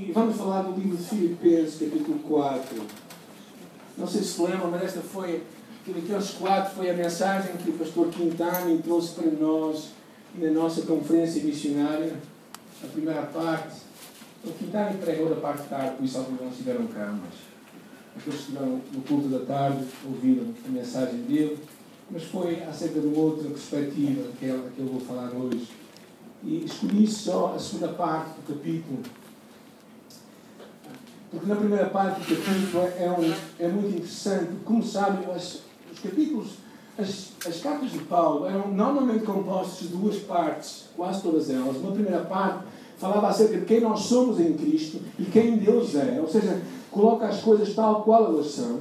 E 0.00 0.12
vamos 0.12 0.36
falar 0.36 0.62
do 0.62 0.80
livro 0.80 0.96
de 0.96 1.02
Filipenses, 1.02 1.80
capítulo 1.80 2.20
4. 2.20 2.82
Não 3.96 4.06
sei 4.06 4.22
se 4.22 4.34
se 4.34 4.42
lembram, 4.42 4.70
mas 4.70 4.84
esta 4.84 5.00
foi, 5.00 5.42
Filipenses 5.84 6.30
4 6.36 6.76
foi 6.76 6.90
a 6.90 6.94
mensagem 6.94 7.56
que 7.56 7.70
o 7.70 7.72
pastor 7.72 8.06
Quintana 8.10 8.80
trouxe 8.84 9.14
para 9.14 9.28
nós 9.32 9.88
na 10.36 10.52
nossa 10.52 10.82
conferência 10.82 11.42
missionária, 11.42 12.14
a 12.84 12.86
primeira 12.86 13.22
parte. 13.22 13.78
O 14.44 14.52
Quintana 14.52 14.96
pregou 15.04 15.30
da 15.30 15.40
parte 15.40 15.62
de 15.62 15.68
tarde, 15.68 15.96
por 15.96 16.04
isso 16.04 16.18
alguns 16.18 16.40
não 16.42 16.48
estiveram 16.48 16.86
cá, 16.86 17.12
mas 17.20 17.34
aqueles 18.16 18.38
que 18.38 18.52
estiveram 18.52 18.80
no 18.92 19.00
culto 19.02 19.26
da 19.26 19.44
tarde 19.44 19.84
ouviram 20.06 20.54
a 20.64 20.68
mensagem 20.68 21.22
dele, 21.22 21.58
mas 22.08 22.22
foi 22.22 22.62
acerca 22.62 23.00
de 23.00 23.06
uma 23.08 23.18
outra 23.18 23.48
perspectiva, 23.48 24.28
aquela 24.32 24.70
que 24.70 24.78
eu 24.78 24.86
vou 24.86 25.00
falar 25.00 25.32
hoje. 25.32 25.66
E 26.44 26.64
escolhi 26.64 27.04
só 27.04 27.54
a 27.56 27.58
segunda 27.58 27.88
parte 27.88 28.28
do 28.36 28.54
capítulo, 28.54 29.02
porque 31.30 31.46
na 31.46 31.56
primeira 31.56 31.86
parte 31.86 32.20
do 32.20 32.36
capítulo 32.36 32.84
é, 32.98 33.10
um, 33.10 33.64
é 33.64 33.68
muito 33.68 33.96
interessante, 33.96 34.48
como 34.64 34.82
sabem, 34.82 35.28
os 35.34 35.62
capítulos, 36.02 36.54
as, 36.98 37.32
as 37.46 37.60
cartas 37.60 37.90
de 37.90 37.98
Paulo 38.00 38.46
eram 38.46 38.68
normalmente 38.68 39.24
compostas 39.24 39.88
de 39.88 39.96
duas 39.96 40.16
partes, 40.16 40.86
quase 40.96 41.22
todas 41.22 41.50
elas. 41.50 41.76
Uma 41.76 41.92
primeira 41.92 42.20
parte 42.20 42.64
falava 42.96 43.28
acerca 43.28 43.58
de 43.58 43.66
quem 43.66 43.80
nós 43.80 44.00
somos 44.00 44.40
em 44.40 44.54
Cristo 44.54 45.00
e 45.18 45.24
quem 45.24 45.58
Deus 45.58 45.94
é, 45.94 46.18
ou 46.20 46.28
seja, 46.28 46.60
coloca 46.90 47.26
as 47.26 47.40
coisas 47.40 47.74
tal 47.74 48.02
qual 48.02 48.24
elas 48.24 48.50
são. 48.50 48.80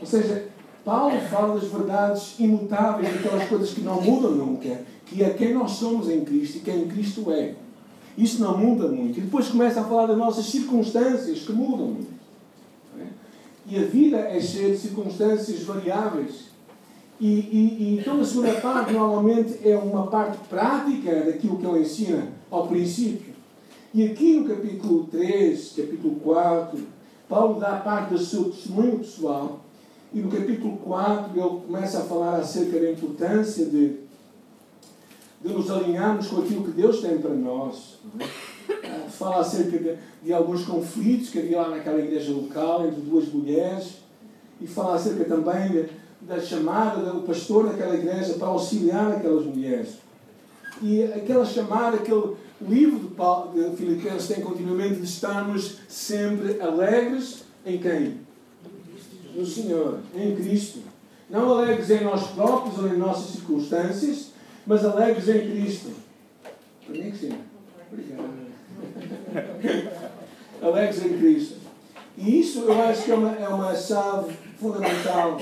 Ou 0.00 0.06
seja, 0.06 0.48
Paulo 0.84 1.18
fala 1.30 1.58
das 1.58 1.68
verdades 1.68 2.38
imutáveis, 2.38 3.08
aquelas 3.14 3.48
coisas 3.48 3.70
que 3.70 3.80
não 3.80 4.00
mudam 4.00 4.32
nunca, 4.32 4.82
que 5.06 5.22
é 5.22 5.30
quem 5.30 5.54
nós 5.54 5.72
somos 5.72 6.08
em 6.08 6.24
Cristo 6.24 6.58
e 6.58 6.60
quem 6.60 6.86
Cristo 6.86 7.30
é. 7.30 7.54
Isso 8.16 8.40
não 8.40 8.56
muda 8.56 8.88
muito. 8.88 9.18
E 9.18 9.22
depois 9.22 9.48
começa 9.48 9.80
a 9.80 9.84
falar 9.84 10.06
das 10.06 10.16
nossas 10.16 10.46
circunstâncias 10.46 11.40
que 11.40 11.52
mudam 11.52 11.86
muito. 11.88 12.12
É? 12.98 13.06
E 13.66 13.78
a 13.78 13.86
vida 13.86 14.18
é 14.18 14.40
cheia 14.40 14.70
de 14.70 14.78
circunstâncias 14.78 15.62
variáveis. 15.62 16.54
E, 17.20 17.26
e, 17.26 17.76
e 17.80 17.98
então 17.98 18.20
a 18.20 18.24
segunda 18.24 18.52
parte 18.60 18.92
normalmente 18.92 19.58
é 19.66 19.76
uma 19.76 20.08
parte 20.08 20.36
prática 20.48 21.24
daquilo 21.24 21.58
que 21.58 21.66
ele 21.66 21.80
ensina 21.80 22.28
ao 22.50 22.66
princípio. 22.66 23.34
E 23.92 24.04
aqui 24.04 24.40
no 24.40 24.48
capítulo 24.48 25.04
3, 25.04 25.72
capítulo 25.76 26.16
4, 26.16 26.78
Paulo 27.28 27.60
dá 27.60 27.76
parte 27.76 28.12
do 28.12 28.18
seu 28.18 28.44
testemunho 28.46 28.98
pessoal. 28.98 29.60
E 30.12 30.20
no 30.20 30.30
capítulo 30.30 30.76
4 30.78 31.32
ele 31.40 31.60
começa 31.66 31.98
a 31.98 32.04
falar 32.04 32.36
acerca 32.36 32.78
da 32.78 32.90
importância 32.90 33.66
de 33.66 34.03
de 35.44 35.52
nos 35.52 35.70
alinharmos 35.70 36.28
com 36.28 36.38
aquilo 36.38 36.64
que 36.64 36.70
Deus 36.70 37.02
tem 37.02 37.18
para 37.18 37.34
nós. 37.34 37.98
É? 38.18 39.08
Fala 39.10 39.40
acerca 39.40 39.78
de, 39.78 39.96
de, 40.22 40.32
alguns 40.32 40.64
conflitos 40.64 41.28
que 41.28 41.38
havia 41.38 41.60
lá 41.60 41.68
naquela 41.68 41.98
igreja 41.98 42.32
local 42.32 42.86
entre 42.86 43.02
duas 43.02 43.28
mulheres 43.28 43.98
e 44.58 44.66
fala 44.66 44.94
acerca 44.94 45.24
também 45.24 45.86
da 46.22 46.40
chamada 46.40 47.10
do 47.10 47.20
pastor 47.20 47.68
daquela 47.68 47.94
igreja 47.94 48.34
para 48.34 48.48
auxiliar 48.48 49.12
aquelas 49.12 49.44
mulheres. 49.44 49.98
E 50.80 51.04
aquela 51.04 51.44
chamada, 51.44 51.98
aquele 51.98 52.36
livro 52.62 53.00
de, 53.00 53.08
Paulo, 53.14 53.52
de 53.52 53.76
Filipenses 53.76 54.28
tem 54.28 54.42
continuamente 54.42 54.94
de 54.94 55.04
estarmos 55.04 55.76
sempre 55.86 56.58
alegres 56.58 57.44
em 57.66 57.78
quem? 57.78 58.20
No 59.36 59.44
Senhor, 59.44 59.98
em 60.16 60.34
Cristo. 60.34 60.78
Não 61.28 61.58
alegres 61.58 61.90
em 61.90 62.02
nós 62.02 62.28
próprios 62.28 62.78
ou 62.78 62.88
em 62.88 62.96
nossas 62.96 63.32
circunstâncias, 63.32 64.32
mas 64.66 64.84
alegres 64.84 65.28
em 65.28 65.50
Cristo. 65.50 65.92
Para 66.86 66.96
mim 66.96 67.10
que 67.10 67.18
sim. 67.18 67.38
Obrigado. 67.92 68.44
alegres 70.62 71.04
em 71.04 71.18
Cristo. 71.18 71.56
E 72.16 72.40
isso 72.40 72.60
eu 72.60 72.82
acho 72.82 73.04
que 73.04 73.10
é 73.10 73.14
uma, 73.14 73.32
é 73.36 73.48
uma 73.48 73.74
chave 73.74 74.36
fundamental. 74.58 75.38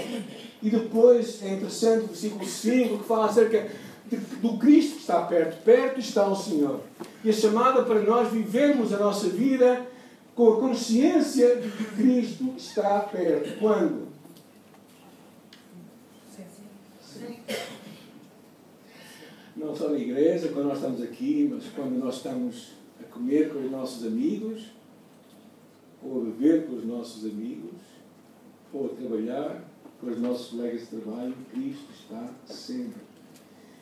E 0.63 0.71
depois 0.71 1.43
é 1.43 1.55
interessante 1.55 2.05
o 2.05 2.09
versículo 2.09 2.47
5 2.47 2.99
que 2.99 3.05
fala 3.05 3.27
acerca 3.27 3.69
de, 4.07 4.17
do 4.17 4.57
Cristo 4.59 4.95
que 4.95 5.01
está 5.01 5.23
perto. 5.23 5.63
Perto 5.63 6.01
está 6.01 6.27
o 6.27 6.37
Senhor. 6.37 6.81
E 7.25 7.31
a 7.31 7.33
chamada 7.33 7.83
para 7.83 8.01
nós 8.01 8.31
vivermos 8.31 8.93
a 8.93 8.99
nossa 8.99 9.29
vida 9.29 9.87
com 10.35 10.55
a 10.55 10.57
consciência 10.57 11.57
de 11.57 11.69
que 11.71 11.85
Cristo 11.85 12.55
está 12.57 13.01
perto. 13.01 13.59
Quando? 13.59 14.13
Não 19.57 19.75
só 19.77 19.91
na 19.91 19.99
igreja, 19.99 20.49
quando 20.49 20.69
nós 20.69 20.79
estamos 20.79 21.03
aqui, 21.03 21.49
mas 21.53 21.65
quando 21.75 21.99
nós 21.99 22.17
estamos 22.17 22.73
a 23.01 23.05
comer 23.05 23.53
com 23.53 23.59
os 23.61 23.71
nossos 23.71 24.07
amigos, 24.07 24.71
ou 26.03 26.23
a 26.23 26.25
beber 26.25 26.67
com 26.67 26.77
os 26.77 26.85
nossos 26.85 27.25
amigos, 27.25 27.81
ou 28.73 28.87
a 28.87 28.89
trabalhar 28.89 29.65
com 30.01 30.07
os 30.09 30.19
nossos 30.19 30.49
colegas 30.49 30.81
de 30.81 30.87
trabalho, 30.87 31.35
Cristo 31.53 31.89
está 31.93 32.31
sempre. 32.47 33.01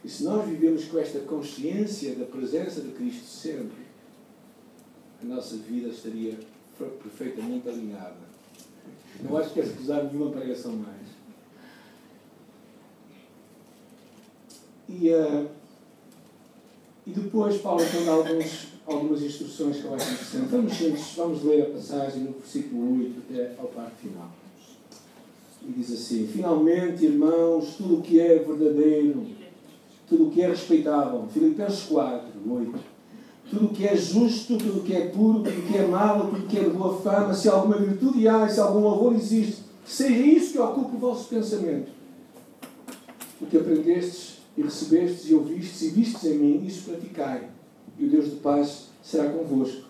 E 0.05 0.09
se 0.09 0.25
nós 0.25 0.49
vivemos 0.49 0.85
com 0.87 0.99
esta 0.99 1.21
consciência 1.21 2.15
da 2.15 2.25
presença 2.25 2.81
de 2.81 2.91
Cristo 2.93 3.25
sempre, 3.25 3.85
a 5.23 5.27
nossa 5.27 5.57
vida 5.57 5.89
estaria 5.89 6.39
perfeitamente 7.03 7.69
alinhada. 7.69 8.31
Não 9.23 9.37
acho 9.37 9.53
que 9.53 9.61
é 9.61 9.65
usar 9.65 10.05
nenhuma 10.05 10.31
pregação 10.31 10.73
mais. 10.73 11.11
E 14.89 15.11
uh, 15.11 15.49
e 17.11 17.21
depois 17.21 17.57
Paulo 17.59 17.83
tem 17.91 18.09
alguns, 18.09 18.69
algumas 18.87 19.21
instruções 19.21 19.79
que 19.79 19.85
eu 19.85 19.95
acho. 19.95 20.37
Vamos, 20.49 20.73
vamos 21.17 21.43
ler 21.43 21.63
a 21.63 21.71
passagem 21.71 22.23
no 22.23 22.33
versículo 22.35 23.01
8 23.01 23.23
até 23.29 23.55
ao 23.59 23.67
parte 23.67 23.97
final. 24.03 24.31
E 25.67 25.73
diz 25.73 25.93
assim: 25.93 26.29
Finalmente, 26.29 27.05
irmãos, 27.05 27.75
tudo 27.77 27.99
o 27.99 28.03
que 28.03 28.21
é 28.21 28.39
verdadeiro, 28.39 29.27
tudo 30.09 30.29
o 30.29 30.31
que 30.31 30.41
é 30.41 30.49
respeitável. 30.49 31.27
Filipenses 31.33 31.83
4, 31.87 32.29
8. 32.49 32.75
Tudo 33.51 33.67
o 33.67 33.69
que 33.71 33.89
é 33.89 33.97
justo, 33.97 34.57
tudo 34.57 34.79
o 34.79 34.83
que 34.85 34.95
é 34.95 35.09
puro, 35.09 35.43
tudo 35.43 35.59
o 35.59 35.63
que 35.63 35.77
é 35.77 35.85
amável, 35.85 36.27
tudo 36.27 36.45
o 36.45 36.47
que 36.47 36.59
é 36.59 36.63
de 36.63 36.71
boa 36.71 37.01
fama, 37.01 37.35
se 37.35 37.49
alguma 37.49 37.77
virtude 37.77 38.29
há, 38.29 38.49
se 38.49 38.61
algum 38.61 38.79
louvor 38.79 39.15
existe, 39.15 39.65
seja 39.85 40.15
isso 40.15 40.53
que 40.53 40.59
ocupe 40.61 40.95
o 40.95 41.01
vosso 41.01 41.29
pensamento. 41.29 41.91
O 43.41 43.47
que 43.47 43.57
aprendestes 43.57 44.40
e 44.57 44.63
recebestes 44.63 45.29
e 45.31 45.35
ouvistes 45.35 45.83
e 45.83 45.89
vistes 45.89 46.25
em 46.25 46.39
mim, 46.39 46.65
isso 46.67 46.91
praticai, 46.91 47.49
e 47.99 48.05
o 48.05 48.11
Deus 48.11 48.27
de 48.27 48.37
paz 48.37 48.89
será 49.03 49.31
convosco. 49.31 49.89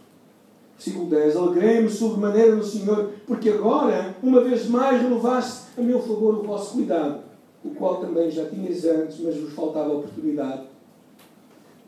Versículo 0.76 1.10
10: 1.10 1.36
Alegrei-me 1.36 1.90
sobremaneira 1.90 2.56
no 2.56 2.64
Senhor, 2.64 3.12
porque 3.26 3.50
agora, 3.50 4.16
uma 4.22 4.40
vez 4.42 4.66
mais, 4.66 5.02
renovaste 5.02 5.64
a 5.78 5.82
meu 5.82 6.00
favor 6.00 6.38
o 6.38 6.42
vosso 6.42 6.72
cuidado, 6.72 7.20
o 7.64 7.70
qual 7.70 7.96
também 8.00 8.30
já 8.30 8.46
tinhas 8.46 8.84
antes, 8.84 9.20
mas 9.20 9.36
vos 9.36 9.52
faltava 9.52 9.92
oportunidade. 9.92 10.62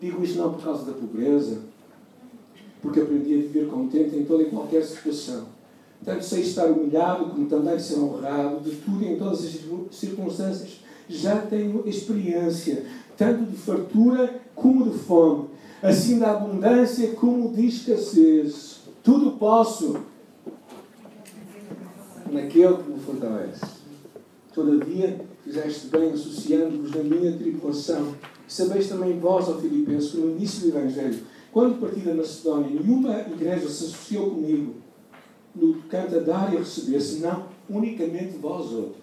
Digo 0.00 0.22
isto 0.22 0.38
não 0.38 0.52
por 0.52 0.62
causa 0.62 0.84
da 0.84 0.92
pobreza, 0.92 1.60
porque 2.82 3.00
aprendi 3.00 3.34
a 3.34 3.38
viver 3.38 3.68
contente 3.68 4.16
em 4.16 4.24
toda 4.24 4.42
e 4.42 4.50
qualquer 4.50 4.82
situação. 4.82 5.46
Tanto 6.04 6.24
sei 6.24 6.42
estar 6.42 6.66
humilhado, 6.66 7.26
como 7.26 7.46
também 7.46 7.78
ser 7.78 7.98
honrado, 8.00 8.60
de 8.60 8.72
tudo 8.76 9.04
e 9.04 9.12
em 9.12 9.16
todas 9.16 9.44
as 9.44 9.60
circunstâncias 9.92 10.81
já 11.08 11.38
tenho 11.38 11.86
experiência, 11.88 12.84
tanto 13.16 13.44
de 13.44 13.56
fartura 13.56 14.40
como 14.54 14.90
de 14.90 14.98
fome, 14.98 15.48
assim 15.82 16.18
da 16.18 16.32
abundância 16.32 17.08
como 17.14 17.52
de 17.52 17.66
escassez. 17.66 18.80
Tudo 19.02 19.32
posso 19.32 19.96
naquele 22.30 22.76
que 22.76 22.90
me 22.90 23.00
fortalece. 23.00 23.82
Todavia, 24.54 25.20
fizeste 25.42 25.88
bem 25.88 26.12
associando-vos 26.12 26.90
na 26.92 27.02
minha 27.02 27.32
tribulação. 27.32 28.14
Sabeis 28.46 28.88
também 28.88 29.18
vós, 29.18 29.48
ó 29.48 29.58
Filipenses, 29.58 30.10
que 30.10 30.18
no 30.18 30.32
início 30.32 30.60
do 30.60 30.76
Evangelho, 30.76 31.18
quando 31.50 31.80
parti 31.80 32.00
da 32.00 32.14
Macedónia, 32.14 32.68
nenhuma 32.68 33.20
igreja 33.20 33.68
se 33.68 33.84
associou 33.84 34.30
comigo 34.30 34.74
no 35.54 35.74
canto 35.82 36.16
a 36.16 36.20
dar 36.20 36.52
e 36.52 36.56
receber, 36.56 37.00
senão 37.00 37.46
unicamente 37.68 38.36
vós 38.38 38.72
outros. 38.72 39.01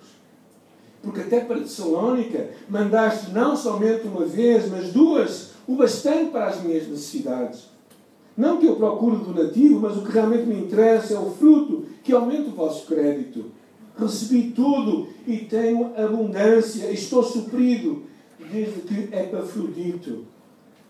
Porque 1.01 1.21
até 1.21 1.39
para 1.39 1.59
Tessalónica 1.59 2.49
mandaste 2.67 3.31
não 3.31 3.55
somente 3.55 4.07
uma 4.07 4.25
vez, 4.25 4.69
mas 4.69 4.91
duas, 4.91 5.51
o 5.67 5.75
bastante 5.75 6.31
para 6.31 6.47
as 6.47 6.61
minhas 6.61 6.87
necessidades. 6.87 7.69
Não 8.35 8.57
que 8.57 8.65
eu 8.65 8.75
procure 8.75 9.17
donativo, 9.17 9.79
mas 9.79 9.97
o 9.97 10.01
que 10.01 10.11
realmente 10.11 10.45
me 10.45 10.59
interessa 10.59 11.13
é 11.13 11.19
o 11.19 11.31
fruto 11.31 11.85
que 12.03 12.13
aumenta 12.13 12.49
o 12.49 12.53
vosso 12.53 12.85
crédito. 12.87 13.45
Recebi 13.97 14.51
tudo 14.51 15.07
e 15.27 15.37
tenho 15.39 15.91
abundância, 15.97 16.89
estou 16.91 17.21
suprido, 17.21 18.03
desde 18.51 18.81
que 18.81 19.13
Epafrodito 19.13 20.25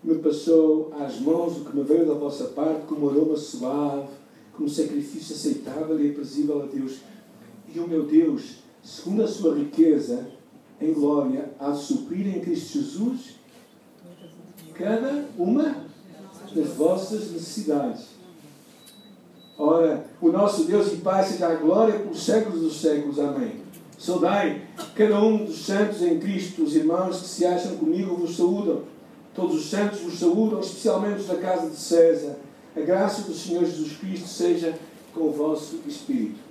me 0.02 0.14
passou 0.16 0.92
às 0.98 1.20
mãos 1.20 1.58
o 1.58 1.64
que 1.64 1.76
me 1.76 1.82
veio 1.82 2.06
da 2.06 2.14
vossa 2.14 2.44
parte 2.44 2.86
como 2.86 3.10
aroma 3.10 3.36
suave, 3.36 4.08
como 4.56 4.68
sacrifício 4.68 5.34
aceitável 5.34 6.00
e 6.00 6.10
aprazível 6.10 6.62
a 6.62 6.66
Deus. 6.66 7.00
E 7.74 7.78
o 7.78 7.88
meu 7.88 8.04
Deus 8.04 8.60
segundo 8.82 9.22
a 9.22 9.28
sua 9.28 9.56
riqueza 9.56 10.26
em 10.80 10.92
glória, 10.92 11.50
a 11.58 11.72
suprir 11.74 12.26
em 12.26 12.40
Cristo 12.40 12.78
Jesus 12.80 13.40
cada 14.74 15.26
uma 15.38 15.84
das 16.54 16.68
vossas 16.70 17.30
necessidades. 17.30 18.06
o 19.58 20.32
nosso 20.32 20.64
Deus 20.64 20.92
e 20.92 20.96
Pai 20.96 21.22
seja 21.22 21.48
a 21.48 21.54
glória 21.54 21.98
pelos 21.98 22.22
séculos 22.22 22.60
dos 22.60 22.80
séculos. 22.80 23.18
Amém. 23.18 23.60
Saudai 23.98 24.62
cada 24.94 25.20
um 25.22 25.44
dos 25.44 25.66
santos 25.66 26.00
em 26.00 26.18
Cristo, 26.18 26.62
os 26.62 26.74
irmãos 26.74 27.20
que 27.20 27.28
se 27.28 27.44
acham 27.44 27.76
comigo 27.76 28.16
vos 28.16 28.36
saúdam. 28.36 28.84
Todos 29.34 29.56
os 29.56 29.70
santos 29.70 30.00
vos 30.00 30.18
saúdam, 30.18 30.60
especialmente 30.60 31.20
os 31.20 31.26
da 31.26 31.36
casa 31.36 31.68
de 31.68 31.76
César. 31.76 32.36
A 32.74 32.80
graça 32.80 33.22
do 33.22 33.34
Senhor 33.34 33.64
Jesus 33.64 33.96
Cristo 33.98 34.26
seja 34.26 34.78
com 35.12 35.28
o 35.28 35.32
vosso 35.32 35.80
Espírito. 35.86 36.49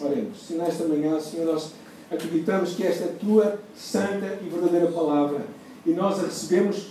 Oremos. 0.00 0.46
Se 0.46 0.54
nesta 0.54 0.84
manhã, 0.84 1.18
Senhor, 1.20 1.52
nós 1.52 1.72
acreditamos 2.10 2.74
que 2.74 2.86
esta 2.86 3.04
é 3.04 3.14
tua 3.20 3.58
santa 3.76 4.38
e 4.42 4.48
verdadeira 4.48 4.86
palavra 4.88 5.40
e 5.84 5.90
nós 5.90 6.18
a 6.18 6.22
recebemos 6.22 6.88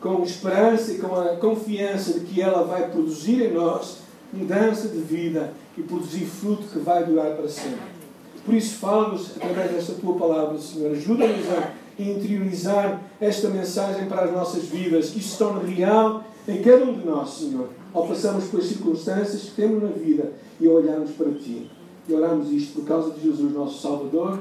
com 0.00 0.22
esperança 0.22 0.92
e 0.92 0.98
com 0.98 1.14
a 1.14 1.36
confiança 1.36 2.18
de 2.18 2.26
que 2.26 2.40
ela 2.40 2.64
vai 2.64 2.90
produzir 2.90 3.42
em 3.42 3.52
nós 3.52 3.98
mudança 4.32 4.88
de 4.88 4.98
vida 4.98 5.52
e 5.76 5.82
produzir 5.82 6.26
fruto 6.26 6.64
que 6.64 6.78
vai 6.78 7.04
durar 7.04 7.32
para 7.32 7.48
sempre. 7.48 7.96
Por 8.44 8.54
isso, 8.54 8.76
fala-nos 8.76 9.36
através 9.36 9.72
desta 9.72 9.94
tua 9.94 10.14
palavra, 10.14 10.58
Senhor. 10.58 10.92
Ajuda-nos 10.92 11.46
a 11.50 11.72
interiorizar 11.98 13.02
esta 13.20 13.48
mensagem 13.48 14.06
para 14.06 14.24
as 14.24 14.32
nossas 14.32 14.64
vidas, 14.64 15.10
que 15.10 15.18
isto 15.18 15.32
se 15.32 15.38
torne 15.38 15.74
real 15.74 16.22
em 16.46 16.62
cada 16.62 16.84
um 16.84 16.92
de 16.92 17.04
nós, 17.04 17.30
Senhor, 17.30 17.70
ao 17.92 18.06
passarmos 18.06 18.44
pelas 18.44 18.66
circunstâncias 18.66 19.42
que 19.42 19.50
temos 19.56 19.82
na 19.82 19.88
vida 19.88 20.32
e 20.60 20.68
olharmos 20.68 21.10
para 21.12 21.32
Ti. 21.32 21.68
E 22.08 22.14
oramos 22.14 22.52
isto 22.52 22.74
por 22.74 22.84
causa 22.86 23.10
de 23.10 23.22
Jesus, 23.22 23.52
nosso 23.52 23.80
Salvador. 23.80 24.40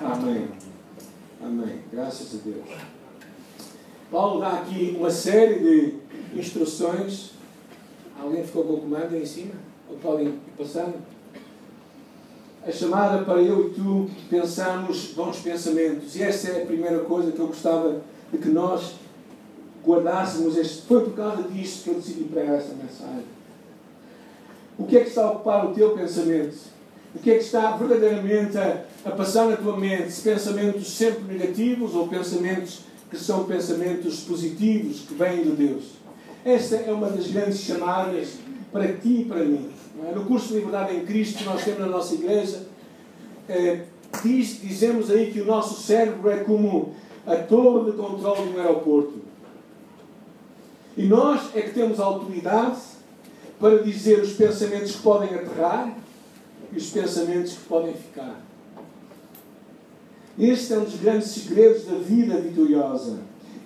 Amém. 0.00 0.48
Amém. 1.42 1.80
Graças 1.90 2.34
a 2.34 2.44
Deus. 2.44 2.68
Paulo 4.10 4.40
dá 4.40 4.54
aqui 4.54 4.94
uma 4.98 5.10
série 5.10 5.58
de 5.60 6.38
instruções. 6.38 7.30
Alguém 8.20 8.44
ficou 8.44 8.64
com 8.64 8.74
o 8.74 8.80
comando 8.82 9.14
aí 9.14 9.22
em 9.22 9.26
cima? 9.26 9.54
Ou 9.88 9.96
podem 9.96 10.38
passando? 10.58 10.96
A 12.66 12.70
chamada 12.70 13.24
para 13.24 13.40
eu 13.40 13.68
e 13.68 13.70
tu 13.70 14.10
pensarmos 14.28 15.12
bons 15.14 15.38
pensamentos. 15.38 16.14
E 16.16 16.22
essa 16.22 16.50
é 16.50 16.62
a 16.62 16.66
primeira 16.66 16.98
coisa 17.00 17.32
que 17.32 17.38
eu 17.38 17.46
gostava 17.46 18.02
de 18.30 18.36
que 18.36 18.48
nós 18.48 18.96
guardássemos. 19.82 20.58
Este, 20.58 20.82
foi 20.82 21.04
por 21.04 21.14
causa 21.14 21.44
disto 21.44 21.84
que 21.84 21.90
eu 21.90 21.94
decidi 21.94 22.24
pregar 22.24 22.56
esta 22.56 22.74
mensagem. 22.74 23.39
O 24.80 24.84
que 24.84 24.96
é 24.96 25.00
que 25.00 25.10
está 25.10 25.24
a 25.24 25.30
ocupar 25.32 25.66
o 25.66 25.74
teu 25.74 25.90
pensamento? 25.90 26.56
O 27.14 27.18
que 27.18 27.30
é 27.30 27.34
que 27.34 27.44
está 27.44 27.76
verdadeiramente 27.76 28.56
a, 28.56 28.82
a 29.04 29.10
passar 29.10 29.46
na 29.46 29.56
tua 29.56 29.76
mente? 29.76 30.10
Se 30.10 30.22
pensamentos 30.22 30.88
sempre 30.96 31.24
negativos 31.24 31.94
ou 31.94 32.08
pensamentos 32.08 32.80
que 33.10 33.18
são 33.18 33.44
pensamentos 33.44 34.20
positivos 34.20 35.00
que 35.00 35.12
vêm 35.12 35.42
de 35.42 35.50
Deus. 35.50 35.84
Esta 36.42 36.76
é 36.76 36.90
uma 36.90 37.10
das 37.10 37.26
grandes 37.26 37.60
chamadas 37.60 38.38
para 38.72 38.90
ti 38.94 39.20
e 39.20 39.24
para 39.26 39.44
mim. 39.44 39.68
É? 40.08 40.14
No 40.14 40.24
curso 40.24 40.48
de 40.48 40.54
Liberdade 40.54 40.96
em 40.96 41.04
Cristo 41.04 41.40
que 41.40 41.44
nós 41.44 41.62
temos 41.62 41.80
na 41.80 41.86
nossa 41.86 42.14
igreja, 42.14 42.66
é, 43.50 43.82
diz, 44.22 44.62
dizemos 44.62 45.10
aí 45.10 45.30
que 45.30 45.42
o 45.42 45.44
nosso 45.44 45.78
cérebro 45.82 46.30
é 46.30 46.38
como 46.38 46.94
a 47.26 47.36
torre 47.36 47.90
de 47.90 47.98
controle 47.98 48.48
de 48.48 48.56
um 48.56 48.60
aeroporto. 48.60 49.14
E 50.96 51.02
nós 51.02 51.54
é 51.54 51.60
que 51.60 51.74
temos 51.74 52.00
autoridade 52.00 52.78
para 53.60 53.82
dizer 53.82 54.20
os 54.20 54.32
pensamentos 54.32 54.96
que 54.96 55.02
podem 55.02 55.34
aterrar 55.34 55.94
e 56.72 56.76
os 56.78 56.88
pensamentos 56.88 57.52
que 57.52 57.64
podem 57.68 57.92
ficar. 57.92 58.40
Este 60.38 60.72
é 60.72 60.78
um 60.78 60.84
dos 60.84 60.96
grandes 60.96 61.28
segredos 61.28 61.84
da 61.84 61.96
vida 61.96 62.40
vitoriosa. 62.40 63.18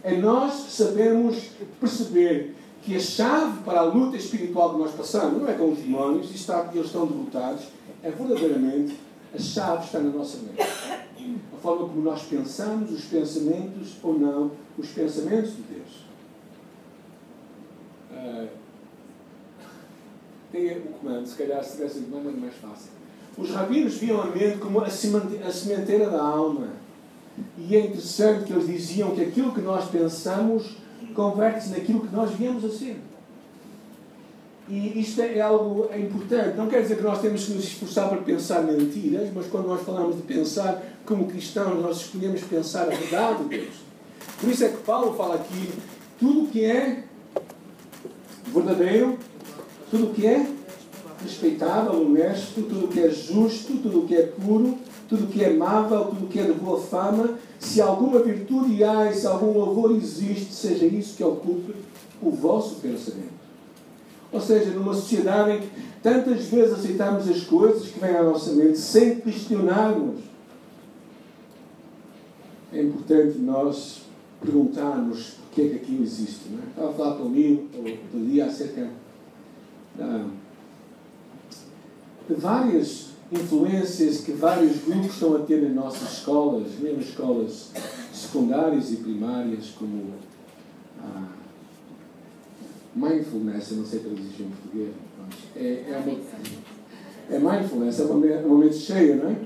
É 0.02 0.16
nós 0.16 0.52
sabermos 0.72 1.50
perceber 1.80 2.56
que 2.82 2.96
a 2.96 3.00
chave 3.00 3.62
para 3.62 3.80
a 3.80 3.84
luta 3.84 4.16
espiritual 4.16 4.74
que 4.74 4.80
nós 4.80 4.90
passamos 4.92 5.40
não 5.40 5.48
é 5.48 5.54
com 5.54 5.72
os 5.72 5.78
demónios, 5.78 6.30
e 6.30 6.34
está, 6.34 6.68
eles 6.74 6.86
estão 6.86 7.06
derrotados, 7.06 7.64
é 8.02 8.10
verdadeiramente 8.10 8.98
a 9.32 9.38
chave 9.38 9.84
está 9.84 10.00
na 10.00 10.10
nossa 10.10 10.38
mente. 10.38 10.60
A 10.60 11.56
forma 11.62 11.88
como 11.88 12.02
nós 12.02 12.22
pensamos, 12.22 12.90
os 12.90 13.04
pensamentos 13.04 13.94
ou 14.02 14.18
não, 14.18 14.50
os 14.76 14.88
pensamentos 14.88 15.52
de 15.52 15.62
Deus. 15.62 16.04
Uh, 18.10 18.63
tem 20.54 20.78
o 20.78 20.80
comando, 20.82 21.26
se 21.26 21.34
calhar 21.34 21.62
se 21.64 21.72
tivesse 21.72 21.98
o 21.98 22.02
comando 22.02 22.28
é 22.28 22.40
mais 22.40 22.54
fácil. 22.54 22.90
Os 23.36 23.50
rabinos 23.50 23.94
viam 23.94 24.22
a 24.22 24.26
mente 24.26 24.58
como 24.58 24.80
a 24.80 24.88
sementeira 24.88 26.08
da 26.08 26.22
alma. 26.22 26.68
E 27.58 27.74
é 27.74 27.80
interessante 27.80 28.44
que 28.44 28.52
eles 28.52 28.68
diziam 28.68 29.10
que 29.10 29.22
aquilo 29.22 29.52
que 29.52 29.60
nós 29.60 29.90
pensamos 29.90 30.76
converte-se 31.14 31.70
naquilo 31.70 32.06
que 32.06 32.14
nós 32.14 32.30
viemos 32.30 32.64
a 32.64 32.70
ser. 32.70 32.96
E 34.68 35.00
isto 35.00 35.20
é 35.20 35.40
algo 35.40 35.90
importante. 35.94 36.56
Não 36.56 36.68
quer 36.68 36.82
dizer 36.82 36.96
que 36.96 37.02
nós 37.02 37.20
temos 37.20 37.44
que 37.44 37.52
nos 37.52 37.64
esforçar 37.64 38.08
para 38.08 38.18
pensar 38.18 38.62
mentiras, 38.62 39.28
mas 39.34 39.46
quando 39.48 39.66
nós 39.66 39.82
falamos 39.82 40.16
de 40.16 40.22
pensar 40.22 40.80
como 41.04 41.26
cristãos, 41.26 41.82
nós 41.82 41.96
escolhemos 42.02 42.40
pensar 42.42 42.82
a 42.82 42.94
verdade 42.94 43.42
de 43.42 43.48
Deus. 43.58 43.74
Por 44.40 44.48
isso 44.48 44.64
é 44.64 44.68
que 44.68 44.78
Paulo 44.78 45.14
fala 45.16 45.34
aqui: 45.34 45.70
tudo 46.18 46.48
que 46.48 46.64
é 46.64 47.02
verdadeiro, 48.46 49.18
tudo 49.90 50.12
que 50.14 50.26
é 50.26 50.46
respeitável, 51.22 52.02
honesto, 52.02 52.62
tudo 52.62 52.88
que 52.88 53.00
é 53.00 53.10
justo, 53.10 53.74
tudo 53.82 54.06
que 54.06 54.14
é 54.14 54.22
puro, 54.22 54.78
tudo 55.08 55.26
que 55.26 55.42
é 55.42 55.50
amável, 55.50 56.06
tudo 56.06 56.28
que 56.28 56.38
é 56.38 56.44
de 56.44 56.52
boa 56.52 56.80
fama, 56.80 57.38
se 57.58 57.80
alguma 57.80 58.20
virtude 58.20 58.82
há 58.82 59.10
e 59.10 59.14
se 59.14 59.26
algum 59.26 59.58
louvor 59.58 59.92
existe, 59.92 60.52
seja 60.52 60.86
isso 60.86 61.16
que 61.16 61.24
ocupe 61.24 61.74
o 62.20 62.30
vosso 62.30 62.76
pensamento. 62.76 63.34
Ou 64.32 64.40
seja, 64.40 64.70
numa 64.70 64.94
sociedade 64.94 65.52
em 65.52 65.60
que 65.60 65.68
tantas 66.02 66.46
vezes 66.46 66.72
aceitamos 66.74 67.28
as 67.28 67.44
coisas 67.44 67.88
que 67.88 68.00
vêm 68.00 68.16
à 68.16 68.22
nossa 68.22 68.52
mente 68.52 68.78
sem 68.78 69.20
questionarmos, 69.20 70.20
é 72.72 72.82
importante 72.82 73.38
nós 73.38 74.02
perguntarmos 74.40 75.34
porque 75.44 75.62
é 75.62 75.68
que 75.68 75.76
aquilo 75.76 76.02
existe. 76.02 76.48
Não 76.50 76.58
é? 76.58 76.66
Estava 76.66 76.90
a 76.90 76.92
falar 76.94 77.16
comigo 77.16 77.68
outro 77.76 78.20
dia 78.28 78.46
acerca 78.46 78.90
da 79.96 80.26
várias 82.28 83.10
influências 83.30 84.20
que 84.20 84.32
vários 84.32 84.82
grupos 84.82 85.12
estão 85.12 85.36
a 85.36 85.40
ter 85.40 85.60
nas 85.62 85.74
nossas 85.74 86.18
escolas, 86.18 86.72
mesmo 86.80 87.00
escolas 87.00 87.70
secundárias 88.12 88.92
e 88.92 88.96
primárias, 88.96 89.70
como 89.78 90.14
a 91.00 91.28
mindfulness, 92.94 93.70
eu 93.72 93.78
não 93.78 93.84
sei 93.84 94.00
traduzir 94.00 94.42
em 94.42 94.50
português, 94.50 94.94
é, 95.56 95.84
é, 95.90 95.96
uma, 95.98 96.18
é 97.30 97.38
mindfulness, 97.38 98.00
é 98.00 98.04
um 98.04 98.08
momento, 98.08 98.46
um 98.46 98.48
momento 98.48 98.76
cheio, 98.76 99.16
não 99.16 99.30
é? 99.30 99.36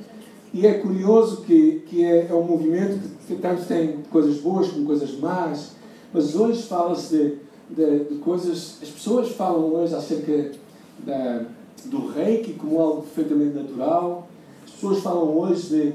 E 0.52 0.66
é 0.66 0.74
curioso 0.74 1.42
que, 1.42 1.82
que 1.86 2.04
é, 2.04 2.26
é 2.28 2.34
um 2.34 2.44
movimento 2.44 2.98
que, 3.00 3.34
que 3.34 3.40
tanto 3.40 3.64
tem 3.64 4.02
coisas 4.10 4.40
boas 4.40 4.68
como 4.68 4.86
coisas 4.86 5.18
más, 5.18 5.72
mas 6.12 6.34
hoje 6.34 6.62
fala-se 6.62 7.16
de, 7.16 7.36
de, 7.70 8.04
de 8.04 8.14
coisas, 8.16 8.78
as 8.82 8.88
pessoas 8.88 9.30
falam 9.30 9.72
hoje 9.74 9.94
acerca 9.94 10.52
da 11.00 11.46
do 11.84 12.08
reiki 12.08 12.54
como 12.54 12.80
algo 12.80 13.02
perfeitamente 13.02 13.54
natural. 13.54 14.28
As 14.64 14.72
pessoas 14.72 15.00
falam 15.00 15.38
hoje 15.38 15.68
de, 15.68 15.92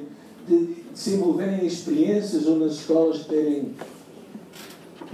de, 0.47 0.65
de 0.73 0.83
se 0.93 1.11
envolverem 1.11 1.61
em 1.61 1.67
experiências 1.67 2.45
ou 2.47 2.57
nas 2.57 2.73
escolas 2.73 3.25
terem 3.25 3.73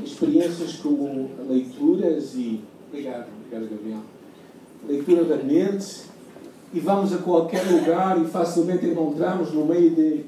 experiências 0.03 0.73
como 0.73 1.29
leituras 1.47 2.33
e. 2.35 2.61
Obrigado, 2.87 3.27
obrigado, 3.39 3.69
Gabriel. 3.69 3.99
Leitura 4.87 5.23
da 5.25 5.37
mente. 5.37 6.09
E 6.71 6.79
vamos 6.79 7.11
a 7.11 7.17
qualquer 7.17 7.63
lugar 7.65 8.21
e 8.21 8.25
facilmente 8.25 8.85
encontramos 8.85 9.51
no 9.51 9.65
meio 9.65 9.89
de, 9.89 10.23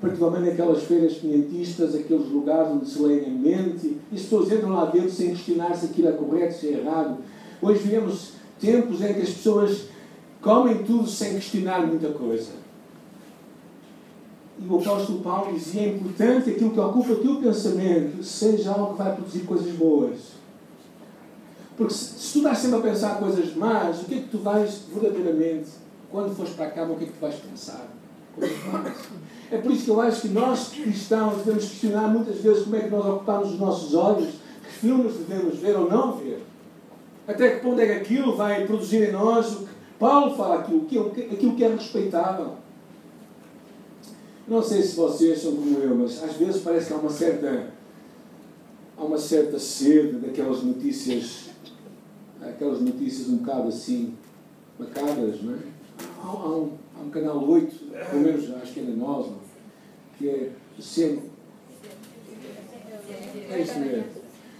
particularmente 0.00 0.50
aquelas 0.50 0.82
feiras 0.84 1.14
pimentistas, 1.14 1.94
aqueles 1.94 2.28
lugares 2.30 2.72
onde 2.72 2.88
se 2.88 2.98
leem 2.98 3.26
a 3.26 3.30
mente, 3.30 3.98
e 4.10 4.16
as 4.16 4.22
pessoas 4.22 4.50
entram 4.50 4.70
lá 4.70 4.86
dentro 4.86 5.10
sem 5.10 5.30
questionar 5.30 5.74
se 5.76 5.86
aquilo 5.86 6.08
é 6.08 6.12
correto, 6.12 6.54
se 6.54 6.68
é 6.68 6.78
errado. 6.78 7.18
Hoje 7.60 7.80
vivemos 7.80 8.32
tempos 8.58 9.02
em 9.02 9.12
que 9.12 9.20
as 9.20 9.30
pessoas 9.30 9.88
comem 10.40 10.82
tudo 10.84 11.06
sem 11.06 11.34
questionar 11.34 11.86
muita 11.86 12.08
coisa. 12.08 12.52
E 14.58 14.66
o 14.66 14.78
apóstolo 14.78 15.20
Paulo 15.20 15.52
dizia: 15.52 15.82
é 15.82 15.88
importante 15.88 16.50
aquilo 16.50 16.70
que 16.70 16.80
ocupa 16.80 17.12
o 17.12 17.16
teu 17.16 17.36
pensamento 17.36 18.22
seja 18.22 18.72
algo 18.72 18.92
que 18.92 19.02
vai 19.02 19.14
produzir 19.14 19.40
coisas 19.40 19.72
boas. 19.72 20.40
Porque 21.76 21.94
se, 21.94 22.18
se 22.18 22.32
tu 22.32 22.38
estás 22.38 22.58
sempre 22.58 22.78
a 22.78 22.82
pensar 22.82 23.18
coisas 23.18 23.54
más, 23.54 24.02
o 24.02 24.04
que 24.04 24.14
é 24.14 24.18
que 24.18 24.28
tu 24.28 24.38
vais 24.38 24.82
verdadeiramente, 24.92 25.70
quando 26.10 26.34
fores 26.34 26.52
para 26.52 26.70
cama, 26.70 26.92
o 26.92 26.96
que 26.96 27.04
é 27.04 27.06
que 27.06 27.12
tu 27.14 27.20
vais 27.20 27.36
pensar? 27.36 27.99
É 29.50 29.58
por 29.58 29.72
isso 29.72 29.84
que 29.84 29.90
eu 29.90 30.00
acho 30.00 30.22
que 30.22 30.28
nós 30.28 30.68
cristãos 30.68 31.38
devemos 31.38 31.64
questionar 31.64 32.08
muitas 32.08 32.36
vezes 32.36 32.62
como 32.62 32.76
é 32.76 32.80
que 32.80 32.90
nós 32.90 33.04
ocupamos 33.04 33.52
os 33.52 33.58
nossos 33.58 33.94
olhos, 33.94 34.28
que 34.62 34.72
filmes 34.72 35.14
devemos 35.14 35.58
ver 35.58 35.76
ou 35.76 35.90
não 35.90 36.12
ver. 36.12 36.40
Até 37.26 37.56
que 37.56 37.60
ponto 37.60 37.80
é 37.80 37.86
que 37.86 37.92
aquilo 37.92 38.36
vai 38.36 38.64
produzir 38.66 39.08
em 39.08 39.12
nós 39.12 39.52
o 39.54 39.66
que 39.66 39.74
Paulo 39.98 40.36
fala 40.36 40.60
aquilo 40.60 40.86
aquilo 41.32 41.56
que 41.56 41.64
é 41.64 41.68
respeitável. 41.68 42.54
Não 44.50 44.62
sei 44.62 44.82
se 44.82 44.96
vocês 44.96 45.40
são 45.40 45.54
como 45.54 45.78
eu, 45.78 45.94
mas 45.94 46.22
às 46.24 46.34
vezes 46.34 46.60
parece 46.62 46.88
que 46.88 46.92
há 46.92 46.96
uma 46.96 47.10
certa, 47.10 47.70
há 48.96 49.04
uma 49.04 49.18
certa 49.18 49.60
sede 49.60 50.18
daquelas 50.18 50.62
notícias, 50.64 51.50
aquelas 52.40 52.80
notícias 52.80 53.28
um 53.28 53.36
bocado 53.36 53.68
assim, 53.68 54.14
macabras, 54.76 55.40
não 55.42 55.54
é? 55.54 55.58
Há, 56.20 56.26
há, 56.26 56.56
um, 56.56 56.72
há 57.00 57.04
um 57.04 57.10
canal 57.10 57.48
8, 57.48 57.76
pelo 58.10 58.22
menos 58.22 58.54
acho 58.62 58.72
que 58.72 58.80
é 58.80 58.82
da 58.82 58.92
nós, 58.92 59.26
que 60.18 60.28
é 60.28 60.50
sempre. 60.78 61.30
É 63.50 63.60
isso 63.60 63.78
mesmo. 63.78 64.04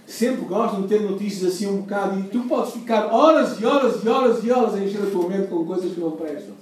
Sempre 0.07 0.45
gostam 0.45 0.81
de 0.81 0.87
ter 0.89 1.01
notícias 1.01 1.53
assim 1.53 1.67
um 1.67 1.81
bocado 1.81 2.19
e 2.19 2.23
tu 2.23 2.41
podes 2.41 2.73
ficar 2.73 3.13
horas 3.13 3.59
e 3.59 3.65
horas 3.65 4.03
e 4.03 4.09
horas 4.09 4.43
e 4.43 4.51
horas 4.51 4.73
a 4.73 4.83
encher 4.83 5.03
a 5.03 5.09
tua 5.09 5.29
mente 5.29 5.47
com 5.47 5.65
coisas 5.65 5.93
que 5.93 5.99
não 5.99 6.11
prestam. 6.11 6.55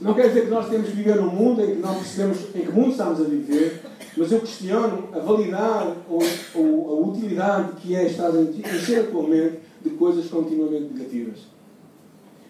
Não 0.00 0.14
quer 0.14 0.28
dizer 0.28 0.44
que 0.44 0.50
nós 0.50 0.68
temos 0.68 0.88
que 0.88 0.96
viver 0.96 1.16
num 1.16 1.30
mundo 1.30 1.62
em 1.62 1.76
que 1.76 1.80
não 1.80 1.94
percebemos 1.94 2.38
em 2.54 2.60
que 2.62 2.72
mundo 2.72 2.90
estamos 2.90 3.20
a 3.20 3.24
viver, 3.24 3.82
mas 4.16 4.32
eu 4.32 4.40
questiono 4.40 5.08
a 5.12 5.18
validade 5.18 5.92
ou, 6.08 6.22
ou 6.54 6.90
a 6.90 7.08
utilidade 7.08 7.80
que 7.80 7.94
é 7.94 8.06
estar 8.06 8.30
a 8.30 8.40
encher 8.40 9.00
a 9.00 9.10
tua 9.10 9.28
mente 9.28 9.58
de 9.82 9.90
coisas 9.90 10.26
continuamente 10.28 10.92
negativas. 10.94 11.40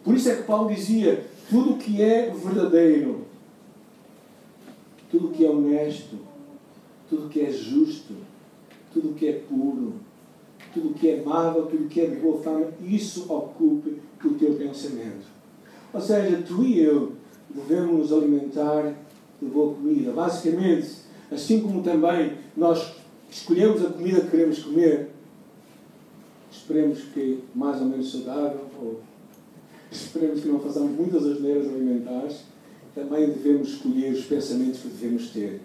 Por 0.04 0.14
isso 0.14 0.30
é 0.30 0.36
que 0.36 0.42
Paulo 0.44 0.72
dizia: 0.72 1.26
tudo 1.52 1.74
que 1.74 2.00
é 2.00 2.30
verdadeiro, 2.30 3.26
tudo 5.10 5.28
que 5.28 5.44
é 5.44 5.50
honesto, 5.50 6.16
tudo 7.10 7.28
que 7.28 7.42
é 7.42 7.50
justo, 7.52 8.14
tudo 8.90 9.12
que 9.12 9.28
é 9.28 9.32
puro, 9.34 9.96
tudo 10.72 10.94
que 10.94 11.10
é 11.10 11.20
amável, 11.20 11.66
tudo 11.66 11.90
que 11.90 12.00
é 12.00 12.06
de 12.06 12.16
boa 12.16 12.42
fama, 12.42 12.68
isso 12.82 13.30
ocupe 13.30 14.00
o 14.24 14.30
teu 14.30 14.54
pensamento. 14.54 15.26
Ou 15.92 16.00
seja, 16.00 16.42
tu 16.42 16.64
e 16.64 16.80
eu 16.80 17.12
devemos 17.50 17.98
nos 17.98 18.12
alimentar 18.14 18.94
de 19.38 19.46
boa 19.46 19.74
comida. 19.74 20.10
Basicamente, 20.10 21.02
assim 21.30 21.60
como 21.60 21.82
também 21.82 22.38
nós 22.56 22.94
escolhemos 23.30 23.84
a 23.84 23.90
comida 23.90 24.22
que 24.22 24.30
queremos 24.30 24.62
comer, 24.62 25.10
esperemos 26.50 27.02
que 27.12 27.40
mais 27.54 27.78
ou 27.78 27.88
menos 27.88 28.10
saudável, 28.10 28.62
ou 28.80 29.00
esperemos 29.96 30.40
que 30.40 30.48
não 30.48 30.60
façamos 30.60 30.92
muitas 30.92 31.24
asneiras 31.24 31.68
alimentares, 31.68 32.36
também 32.94 33.26
devemos 33.26 33.68
escolher 33.68 34.12
os 34.12 34.24
pensamentos 34.24 34.80
que 34.80 34.88
devemos 34.88 35.30
ter. 35.30 35.60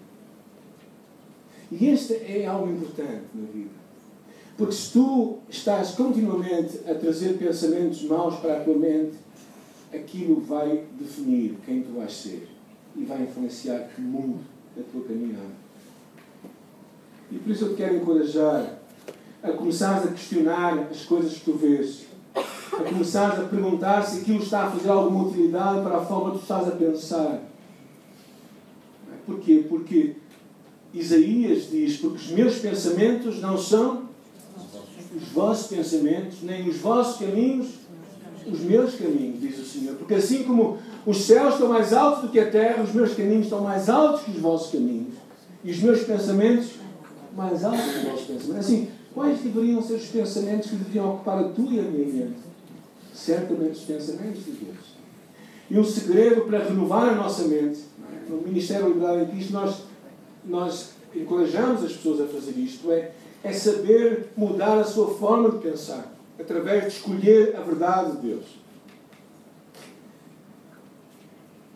E 1.70 1.86
este 1.86 2.14
é 2.14 2.46
algo 2.46 2.70
importante 2.70 3.24
na 3.34 3.46
vida. 3.52 3.70
Porque 4.56 4.72
se 4.72 4.92
tu 4.92 5.38
estás 5.48 5.92
continuamente 5.92 6.78
a 6.90 6.94
trazer 6.94 7.38
pensamentos 7.38 8.02
maus 8.02 8.36
para 8.36 8.58
a 8.58 8.64
tua 8.64 8.76
mente, 8.76 9.16
aquilo 9.94 10.40
vai 10.40 10.84
definir 10.98 11.56
quem 11.64 11.82
tu 11.82 11.92
vais 11.92 12.12
ser 12.12 12.48
e 12.96 13.04
vai 13.04 13.22
influenciar 13.22 13.88
muito 13.98 14.40
a 14.76 14.82
tua 14.90 15.04
caminhada. 15.04 15.68
E 17.30 17.38
por 17.38 17.52
isso 17.52 17.66
eu 17.66 17.70
te 17.70 17.76
quero 17.76 17.96
encorajar 17.96 18.78
a 19.42 19.50
começares 19.52 20.08
a 20.08 20.12
questionar 20.12 20.88
as 20.90 21.04
coisas 21.04 21.34
que 21.34 21.44
tu 21.44 21.52
vês, 21.52 22.06
a 22.72 22.82
começares 22.82 23.40
a 23.40 23.42
perguntar 23.44 24.02
se 24.02 24.20
aquilo 24.20 24.42
está 24.42 24.64
a 24.64 24.70
fazer 24.70 24.90
alguma 24.90 25.24
utilidade 25.24 25.82
para 25.82 25.98
a 25.98 26.04
forma 26.04 26.32
que 26.32 26.38
tu 26.38 26.42
estás 26.42 26.68
a 26.68 26.72
pensar. 26.72 27.42
Porquê? 29.26 29.64
Porque 29.68 30.16
Isaías 30.94 31.70
diz: 31.70 31.96
Porque 31.96 32.16
os 32.16 32.30
meus 32.30 32.58
pensamentos 32.58 33.40
não 33.40 33.58
são 33.58 34.08
os 35.14 35.28
vossos 35.28 35.66
pensamentos, 35.66 36.42
nem 36.42 36.68
os 36.68 36.76
vossos 36.76 37.18
caminhos 37.18 37.78
os 38.50 38.60
meus 38.60 38.94
caminhos, 38.94 39.40
diz 39.40 39.58
o 39.58 39.64
Senhor. 39.64 39.96
Porque 39.96 40.14
assim 40.14 40.44
como 40.44 40.78
os 41.06 41.18
céus 41.24 41.54
estão 41.54 41.68
mais 41.68 41.92
altos 41.92 42.22
do 42.22 42.28
que 42.28 42.40
a 42.40 42.50
terra, 42.50 42.82
os 42.82 42.92
meus 42.92 43.14
caminhos 43.14 43.44
estão 43.44 43.60
mais 43.60 43.88
altos 43.88 44.22
que 44.22 44.30
os 44.30 44.38
vossos 44.38 44.72
caminhos. 44.72 45.14
E 45.64 45.70
os 45.70 45.78
meus 45.78 46.02
pensamentos 46.02 46.70
mais 47.36 47.64
altos 47.64 47.84
que 47.84 47.98
os 47.98 48.04
vossos 48.04 48.26
pensamentos. 48.26 48.66
Assim, 48.66 48.88
quais 49.18 49.40
deveriam 49.40 49.82
ser 49.82 49.94
os 49.94 50.06
pensamentos 50.06 50.70
que 50.70 50.76
deveriam 50.76 51.14
ocupar 51.14 51.40
a 51.40 51.48
tua 51.48 51.72
e 51.72 51.80
a 51.80 51.82
minha 51.82 52.06
mente? 52.06 52.38
Certamente 53.12 53.72
os 53.72 53.80
pensamentos 53.80 54.44
de 54.44 54.52
Deus. 54.52 54.96
E 55.68 55.76
um 55.76 55.84
segredo 55.84 56.42
para 56.42 56.62
renovar 56.62 57.08
a 57.08 57.14
nossa 57.16 57.48
mente, 57.48 57.80
no 58.28 58.42
Ministério 58.42 58.86
Liberal 58.86 59.26
Cristo, 59.26 59.52
nós, 59.52 59.82
nós 60.44 60.90
encorajamos 61.12 61.82
as 61.82 61.94
pessoas 61.94 62.20
a 62.20 62.26
fazer 62.26 62.52
isto, 62.60 62.92
é, 62.92 63.10
é 63.42 63.52
saber 63.52 64.28
mudar 64.36 64.78
a 64.78 64.84
sua 64.84 65.12
forma 65.16 65.50
de 65.50 65.58
pensar 65.58 66.14
através 66.38 66.84
de 66.84 66.90
escolher 66.90 67.56
a 67.56 67.60
verdade 67.62 68.12
de 68.12 68.28
Deus. 68.28 68.44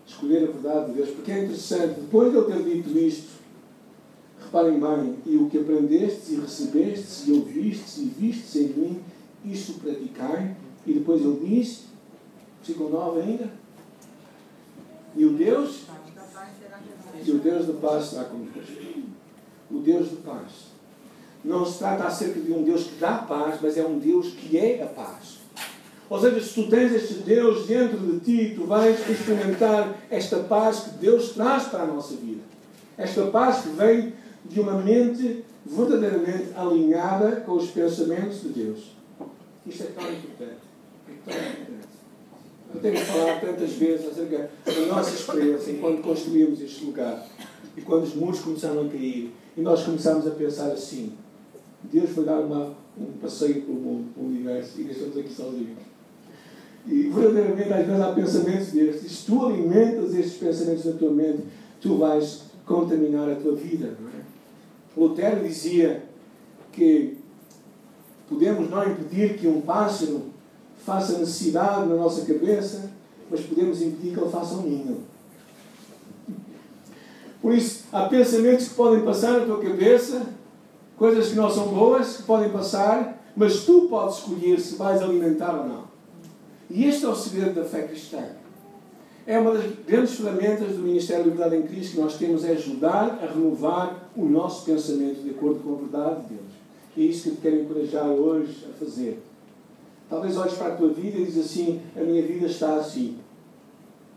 Escolher 0.07 0.45
a 0.45 0.53
verdade 0.53 0.93
de 0.93 0.93
Deus, 0.93 1.11
porque 1.11 1.33
é 1.33 1.43
interessante, 1.43 2.01
depois 2.03 2.31
de 2.31 2.37
eu 2.37 2.45
ter 2.45 2.63
dito 2.63 2.97
isto, 2.97 3.42
reparem 4.53 4.79
bem, 4.79 5.17
e 5.25 5.37
o 5.39 5.49
que 5.49 5.59
aprendestes 5.59 6.31
e 6.31 6.37
recebestes 6.37 7.27
e 7.27 7.33
ouvistes 7.33 7.97
e 7.97 8.05
vistes 8.05 8.55
em 8.57 8.69
mim, 8.69 9.01
isso 9.47 9.81
praticai, 9.83 10.55
e 10.87 10.93
depois 10.93 11.23
ele 11.23 11.41
diz, 11.43 11.85
versículo 12.59 12.91
9 12.91 13.21
ainda, 13.23 13.51
e 15.17 15.25
o 15.25 15.33
Deus, 15.33 15.85
e 17.25 17.31
o 17.31 17.39
Deus 17.39 17.67
da 17.67 17.73
paz 17.75 18.05
está 18.05 18.25
connosco. 18.25 18.61
O 19.71 19.79
Deus 19.79 20.11
de 20.11 20.17
paz 20.17 20.73
não 21.43 21.65
se 21.65 21.79
trata 21.79 22.05
acerca 22.05 22.39
de 22.39 22.53
um 22.53 22.63
Deus 22.63 22.85
que 22.85 22.97
dá 22.97 23.19
paz, 23.19 23.59
mas 23.63 23.79
é 23.79 23.87
um 23.87 23.99
Deus 23.99 24.29
que 24.29 24.59
é 24.59 24.83
a 24.83 24.87
paz. 24.87 25.39
Ou 26.11 26.21
seja, 26.21 26.41
se 26.41 26.55
tu 26.55 26.69
tens 26.69 26.93
este 26.93 27.15
Deus 27.15 27.67
dentro 27.67 27.99
de 27.99 28.21
ti, 28.21 28.55
tu 28.55 28.67
vais 28.67 28.99
experimentar 29.09 29.97
esta 30.11 30.41
paz 30.41 30.81
que 30.81 30.91
Deus 30.99 31.31
traz 31.31 31.65
para 31.65 31.85
a 31.85 31.87
nossa 31.87 32.15
vida. 32.17 32.43
Esta 32.99 33.27
paz 33.27 33.63
que 33.63 33.71
vem 33.71 34.13
de 34.45 34.61
uma 34.61 34.79
mente 34.79 35.45
verdadeiramente 35.65 36.49
alinhada 36.55 37.41
com 37.43 37.53
os 37.53 37.71
pensamentos 37.71 38.43
de 38.43 38.49
Deus. 38.49 38.93
Isto 39.67 39.85
é 39.85 39.87
tão 39.87 40.13
importante. 40.13 40.61
É 41.09 41.31
tão 41.31 41.35
importante. 41.35 41.93
Eu 42.75 42.81
tenho 42.81 42.99
falado 42.99 43.41
tantas 43.41 43.73
vezes 43.73 44.07
acerca 44.07 44.51
da 44.65 44.87
nossa 44.87 45.15
experiência 45.15 45.73
enquanto 45.73 46.03
construímos 46.03 46.61
este 46.61 46.85
lugar 46.85 47.27
e 47.77 47.81
quando 47.83 48.05
os 48.05 48.15
muros 48.15 48.41
começaram 48.41 48.87
a 48.87 48.89
cair 48.89 49.33
e 49.57 49.61
nós 49.61 49.83
começámos 49.85 50.27
a 50.27 50.31
pensar 50.31 50.71
assim: 50.73 51.13
Deus 51.83 52.11
foi 52.11 52.25
dar 52.25 52.41
uma, 52.41 52.75
um 52.99 53.13
passeio 53.21 53.63
pelo 53.63 53.79
mundo, 53.79 54.15
pelo 54.15 54.27
universo, 54.27 54.81
e 54.81 54.91
estamos 54.91 55.17
aqui 55.19 55.33
sozinhos. 55.33 55.79
E 56.87 57.09
verdadeiramente, 57.09 57.73
às 57.73 57.87
vezes, 57.87 58.03
há 58.03 58.13
pensamentos 58.13 58.73
destes. 58.73 59.13
Se 59.13 59.27
tu 59.27 59.47
alimentas 59.47 60.15
estes 60.15 60.35
pensamentos 60.35 60.85
na 60.85 60.93
tua 60.93 61.11
mente, 61.13 61.43
tu 61.81 61.97
vais 61.97 62.43
contaminar 62.67 63.31
a 63.31 63.37
tua 63.37 63.55
vida. 63.55 63.95
Não 64.01 64.09
é? 64.09 64.22
Lutero 64.97 65.47
dizia 65.47 66.05
que 66.73 67.19
podemos 68.29 68.71
não 68.71 68.91
impedir 68.91 69.39
que 69.39 69.47
um 69.47 69.61
pássaro 69.61 70.27
faça 70.85 71.19
necessidade 71.19 71.89
na 71.89 71.97
nossa 71.97 72.25
cabeça, 72.25 72.91
mas 73.31 73.41
podemos 73.41 73.81
impedir 73.81 74.15
que 74.15 74.21
ele 74.21 74.31
faça 74.31 74.55
um 74.55 74.63
ninho. 74.63 75.01
Por 77.41 77.53
isso, 77.53 77.85
há 77.93 78.09
pensamentos 78.09 78.69
que 78.69 78.75
podem 78.75 79.05
passar 79.05 79.41
na 79.41 79.47
tua 79.47 79.61
cabeça 79.61 80.27
coisas 80.97 81.29
que 81.29 81.35
não 81.35 81.51
são 81.51 81.69
boas, 81.69 82.19
que 82.19 82.23
podem 82.23 82.51
passar, 82.51 83.21
mas 83.35 83.65
tu 83.65 83.89
podes 83.89 84.19
escolher 84.19 84.61
se 84.61 84.77
vais 84.77 85.03
alimentar 85.03 85.53
ou 85.55 85.67
não. 85.67 85.85
E 86.71 86.85
este 86.85 87.05
é 87.05 87.09
o 87.09 87.15
segredo 87.15 87.55
da 87.55 87.65
fé 87.65 87.83
cristã. 87.83 88.23
É 89.27 89.39
uma 89.39 89.55
das 89.55 89.65
grandes 89.87 90.15
ferramentas 90.17 90.77
do 90.77 90.83
Ministério 90.83 91.25
da 91.25 91.31
Liberdade 91.31 91.57
em 91.57 91.63
Cristo 91.63 91.95
que 91.95 92.01
nós 92.01 92.17
temos, 92.17 92.45
é 92.45 92.53
ajudar 92.53 93.21
a 93.23 93.27
renovar 93.33 94.11
o 94.17 94.25
nosso 94.25 94.65
pensamento 94.65 95.23
de 95.23 95.31
acordo 95.31 95.61
com 95.61 95.75
a 95.75 95.77
verdade 95.77 96.23
de 96.23 96.35
Deus. 96.35 96.53
E 96.97 97.03
é 97.03 97.05
isso 97.07 97.23
que 97.23 97.29
eu 97.29 97.35
te 97.37 97.41
quero 97.41 97.63
encorajar 97.63 98.07
hoje 98.07 98.67
a 98.69 98.73
fazer. 98.73 99.23
Talvez 100.11 100.37
olhes 100.37 100.55
para 100.55 100.75
a 100.75 100.77
tua 100.77 100.89
vida 100.89 101.19
e 101.19 101.25
dizes 101.25 101.47
assim, 101.47 101.81
a 101.97 102.01
minha 102.01 102.23
vida 102.23 102.47
está 102.47 102.77
assim. 102.77 103.19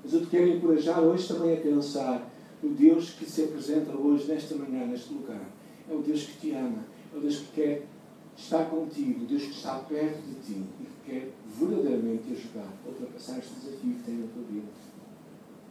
Mas 0.03 0.13
eu 0.13 0.21
te 0.21 0.27
quero 0.27 0.47
encorajar 0.50 1.00
hoje 1.01 1.27
também 1.27 1.53
a 1.53 1.62
pensar 1.62 2.27
no 2.62 2.71
Deus 2.71 3.12
que 3.12 3.25
se 3.25 3.43
apresenta 3.43 3.95
hoje, 3.95 4.27
nesta 4.27 4.55
manhã, 4.55 4.85
neste 4.85 5.13
lugar 5.13 5.41
é 5.89 5.93
o 5.93 6.00
Deus 6.00 6.24
que 6.24 6.39
te 6.39 6.51
ama, 6.51 6.83
é 7.13 7.17
o 7.17 7.21
Deus 7.21 7.38
que 7.38 7.51
quer 7.53 7.85
estar 8.35 8.65
contigo, 8.65 9.24
o 9.24 9.27
Deus 9.27 9.43
que 9.43 9.51
está 9.51 9.75
perto 9.75 10.21
de 10.21 10.35
ti 10.35 10.63
e 10.81 10.83
que 10.83 11.12
quer 11.12 11.31
verdadeiramente 11.59 12.24
te 12.24 12.33
ajudar 12.33 12.74
a 12.83 12.89
ultrapassar 12.89 13.39
este 13.39 13.53
desafio 13.53 13.93
que 13.93 14.03
tem 14.03 14.15
na 14.15 14.27
tua 14.27 14.43
vida. 14.43 14.67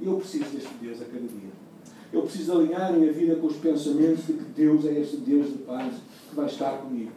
Eu 0.01 0.17
preciso 0.17 0.45
deste 0.45 0.75
Deus 0.81 1.01
a 1.01 1.05
cada 1.05 1.21
dia. 1.21 1.51
Eu 2.13 2.23
preciso 2.23 2.53
alinhar 2.53 2.91
a 2.91 2.93
minha 2.93 3.13
vida 3.13 3.37
com 3.37 3.47
os 3.47 3.57
pensamentos 3.57 4.27
de 4.27 4.35
que 4.35 4.45
Deus 4.55 4.85
é 4.85 5.01
este 5.01 5.17
Deus 5.19 5.49
de 5.49 5.59
paz 5.59 5.95
que 6.29 6.37
vai 6.37 6.47
estar 6.47 6.79
comigo. 6.79 7.13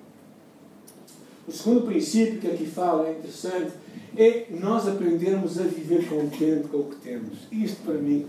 O 1.47 1.51
segundo 1.51 1.85
princípio 1.85 2.39
que 2.39 2.47
aqui 2.47 2.65
fala 2.65 3.07
é 3.07 3.11
interessante, 3.11 3.71
é 4.17 4.47
nós 4.49 4.87
aprendermos 4.87 5.59
a 5.59 5.63
viver 5.63 6.07
contente 6.09 6.67
com 6.67 6.77
o 6.77 6.85
que 6.85 6.95
temos. 6.97 7.39
Isto 7.51 7.83
para 7.83 7.95
mim 7.95 8.25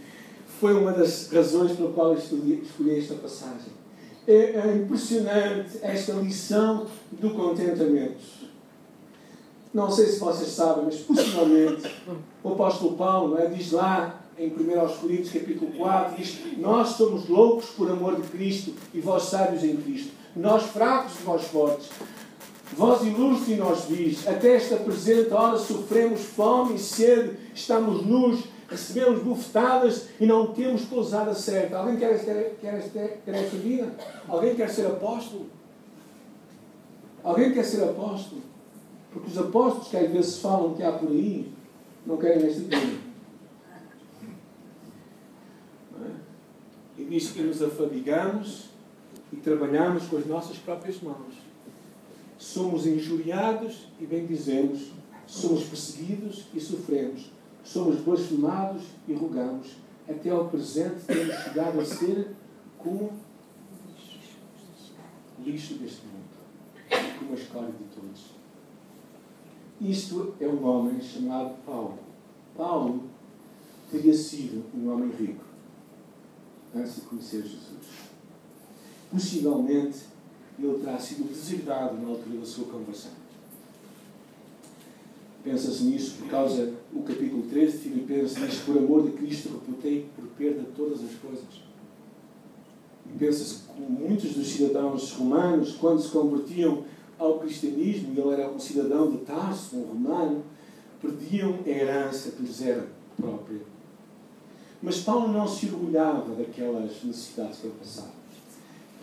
foi 0.61 0.75
uma 0.75 0.93
das 0.93 1.31
razões 1.31 1.73
pela 1.73 1.93
qual 1.93 2.13
eu 2.13 2.19
escolhi 2.19 2.99
esta 2.99 3.15
passagem 3.15 3.79
é, 4.29 4.35
é 4.35 4.77
impressionante 4.77 5.79
esta 5.81 6.13
lição 6.13 6.87
do 7.13 7.31
contentamento. 7.31 8.21
Não 9.73 9.91
sei 9.91 10.07
se 10.07 10.21
vocês 10.21 10.51
sabem, 10.51 10.85
mas 10.85 10.97
possivelmente 10.97 11.91
o 12.45 12.53
apóstolo 12.53 12.95
Paulo 12.95 13.39
é, 13.39 13.47
diz 13.47 13.73
lá 13.73 14.21
em 14.39 14.49
1 14.49 14.99
Coríntios 15.01 15.33
capítulo 15.33 15.73
4, 15.73 16.17
diz 16.17 16.39
nós 16.59 16.91
somos 16.91 17.29
loucos 17.29 17.71
por 17.71 17.91
amor 17.91 18.21
de 18.21 18.29
Cristo 18.29 18.73
e 18.95 19.01
vós 19.01 19.25
sábios 19.25 19.65
em 19.65 19.77
Cristo. 19.77 20.13
Nós 20.37 20.65
fracos 20.65 21.19
e 21.19 21.23
vós 21.25 21.45
fortes. 21.45 21.89
Vós 22.77 23.03
ilustre 23.03 23.57
nós 23.57 23.87
vis, 23.87 24.29
até 24.29 24.55
esta 24.55 24.77
presente 24.77 25.33
hora 25.33 25.59
sofremos 25.59 26.21
fome 26.21 26.77
e 26.77 26.79
sede, 26.79 27.37
estamos 27.55 28.05
nus, 28.07 28.45
recebemos 28.69 29.23
bufetadas 29.23 30.09
e 30.21 30.27
não 30.27 30.53
temos 30.53 30.83
pousada 30.83 31.35
certa. 31.35 31.79
Alguém 31.79 31.97
quer, 31.97 32.25
quer, 32.25 32.57
quer, 32.61 33.21
quer 33.25 33.35
esta 33.35 33.57
vida? 33.57 33.95
Alguém 34.29 34.55
quer 34.55 34.69
ser 34.69 34.87
apóstolo? 34.87 35.47
Alguém 37.25 37.53
quer 37.53 37.65
ser 37.65 37.83
apóstolo? 37.85 38.43
Porque 39.13 39.31
os 39.31 39.39
apóstolos 39.39 39.89
que 39.89 39.97
às 39.97 40.11
vezes 40.11 40.39
falam 40.39 40.75
que 40.75 40.83
há 40.83 40.93
por 40.93 41.11
aí, 41.11 41.51
não 42.07 42.17
querem 42.19 42.47
esta 42.47 42.61
vida. 42.61 43.09
É? 46.05 46.98
E 46.98 46.98
diz 47.09 47.31
que 47.31 47.43
nos 47.43 47.63
afadigamos 47.63 48.69
e 49.33 49.37
trabalhamos 49.37 50.07
com 50.07 50.19
as 50.19 50.27
nossas 50.27 50.59
próprias 50.59 51.01
mãos. 51.01 51.35
Somos 52.37 52.87
injuriados 52.87 53.89
e 53.99 54.07
bendizemos, 54.07 54.93
somos 55.27 55.65
perseguidos 55.65 56.45
e 56.55 56.61
sofremos, 56.61 57.33
somos 57.65 57.97
blasfemados 58.01 58.83
e 59.09 59.15
rogamos. 59.15 59.77
Até 60.09 60.31
ao 60.31 60.49
presente 60.49 61.05
temos 61.07 61.35
chegado 61.35 61.81
a 61.81 61.85
ser 61.85 62.31
como 62.79 63.13
lixo 65.45 65.75
deste 65.75 66.03
mundo, 66.07 67.19
como 67.19 67.33
a 67.33 67.35
escória 67.35 67.69
de 67.69 67.85
todos. 67.95 68.39
Isto 69.81 70.35
é 70.41 70.47
um 70.47 70.65
homem 70.67 71.01
chamado 71.01 71.55
Paulo. 71.65 71.99
Paulo 72.57 73.05
teria 73.91 74.15
sido 74.15 74.65
um 74.75 74.91
homem 74.93 75.11
rico 75.11 75.48
antes 76.75 76.97
de 76.97 77.01
conhecer 77.03 77.43
Jesus. 77.43 77.89
Possivelmente 79.11 79.99
ele 80.59 80.79
terá 80.79 80.99
sido 80.99 81.29
deserdado 81.29 81.97
na 81.99 82.09
altura 82.09 82.39
da 82.41 82.47
sua 82.47 82.67
conversão. 82.67 83.13
Pensa-se 85.45 85.85
nisso 85.85 86.17
por 86.19 86.29
causa 86.29 86.75
do 86.93 87.03
capítulo 87.03 87.45
13 87.45 87.73
de 87.73 87.79
Filipenses 87.79 88.37
diz 88.37 88.61
por 88.61 88.77
amor 88.77 89.05
de 89.05 89.13
Cristo 89.13 89.51
reputei 89.51 90.09
por 90.15 90.27
perda 90.37 90.65
todas 90.77 91.03
as 91.03 91.15
coisas. 91.15 91.69
E 93.07 93.19
pensa-se 93.19 93.63
que 93.75 93.81
muitos 93.81 94.35
dos 94.35 94.49
cidadãos 94.49 95.13
romanos, 95.13 95.77
quando 95.77 96.03
se 96.03 96.11
convertiam 96.11 96.85
ao 97.19 97.39
cristianismo, 97.39 98.13
e 98.15 98.21
ele 98.21 98.33
era 98.33 98.51
um 98.51 98.59
cidadão 98.59 99.11
de 99.11 99.19
Tarso, 99.19 99.77
um 99.77 99.85
romano, 99.85 100.45
perdiam 101.01 101.61
a 101.65 101.69
herança 101.69 102.33
que 102.33 102.43
lhes 102.43 102.61
era 102.61 102.87
própria. 103.17 103.61
Mas 104.81 105.01
Paulo 105.01 105.29
não 105.29 105.47
se 105.47 105.67
orgulhava 105.67 106.35
daquelas 106.35 107.03
necessidades 107.03 107.59
que 107.59 107.67
ele 107.67 107.77
passava. 107.79 108.13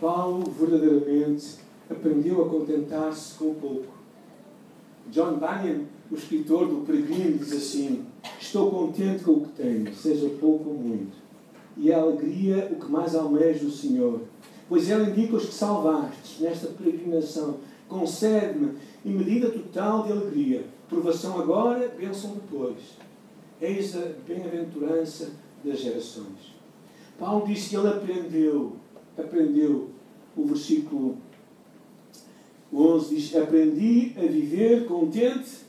Paulo 0.00 0.50
verdadeiramente 0.50 1.56
aprendeu 1.90 2.42
a 2.42 2.48
contentar-se 2.48 3.34
com 3.34 3.50
o 3.50 3.54
pouco. 3.54 3.96
John 5.10 5.34
Bunyan, 5.34 5.82
o 6.10 6.14
escritor 6.14 6.66
do 6.66 6.84
Peregrino, 6.86 7.38
diz 7.38 7.52
assim: 7.52 8.04
Estou 8.40 8.70
contente 8.70 9.22
com 9.24 9.32
o 9.32 9.40
que 9.42 9.62
tenho, 9.62 9.94
seja 9.94 10.28
pouco 10.40 10.70
ou 10.70 10.76
muito. 10.76 11.16
E 11.76 11.90
é 11.90 11.94
a 11.94 12.00
alegria 12.00 12.70
o 12.72 12.76
que 12.76 12.90
mais 12.90 13.14
almeja 13.14 13.66
o 13.66 13.70
Senhor. 13.70 14.22
Pois 14.68 14.90
Ele 14.90 15.10
indica 15.10 15.36
os 15.36 15.46
que 15.46 15.54
salvastes 15.54 16.40
nesta 16.40 16.68
peregrinação 16.68 17.58
concede-me 17.88 18.72
em 19.04 19.12
medida 19.12 19.50
total 19.50 20.02
de 20.04 20.12
alegria. 20.12 20.64
Provação 20.88 21.38
agora, 21.38 21.88
bênção 21.88 22.34
depois. 22.34 22.78
Eis 23.60 23.96
a 23.96 24.02
bem-aventurança 24.26 25.30
das 25.66 25.80
gerações. 25.80 26.54
Paulo 27.18 27.46
disse 27.46 27.70
que 27.70 27.76
ele 27.76 27.88
aprendeu, 27.88 28.76
aprendeu, 29.18 29.90
o 30.36 30.46
versículo 30.46 31.18
11 32.72 33.14
diz: 33.14 33.36
Aprendi 33.36 34.12
a 34.16 34.26
viver 34.26 34.86
contente. 34.86 35.66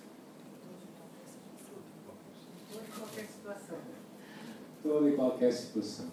Toda 4.83 5.09
e 5.09 5.15
qualquer 5.15 5.51
situação. 5.51 6.07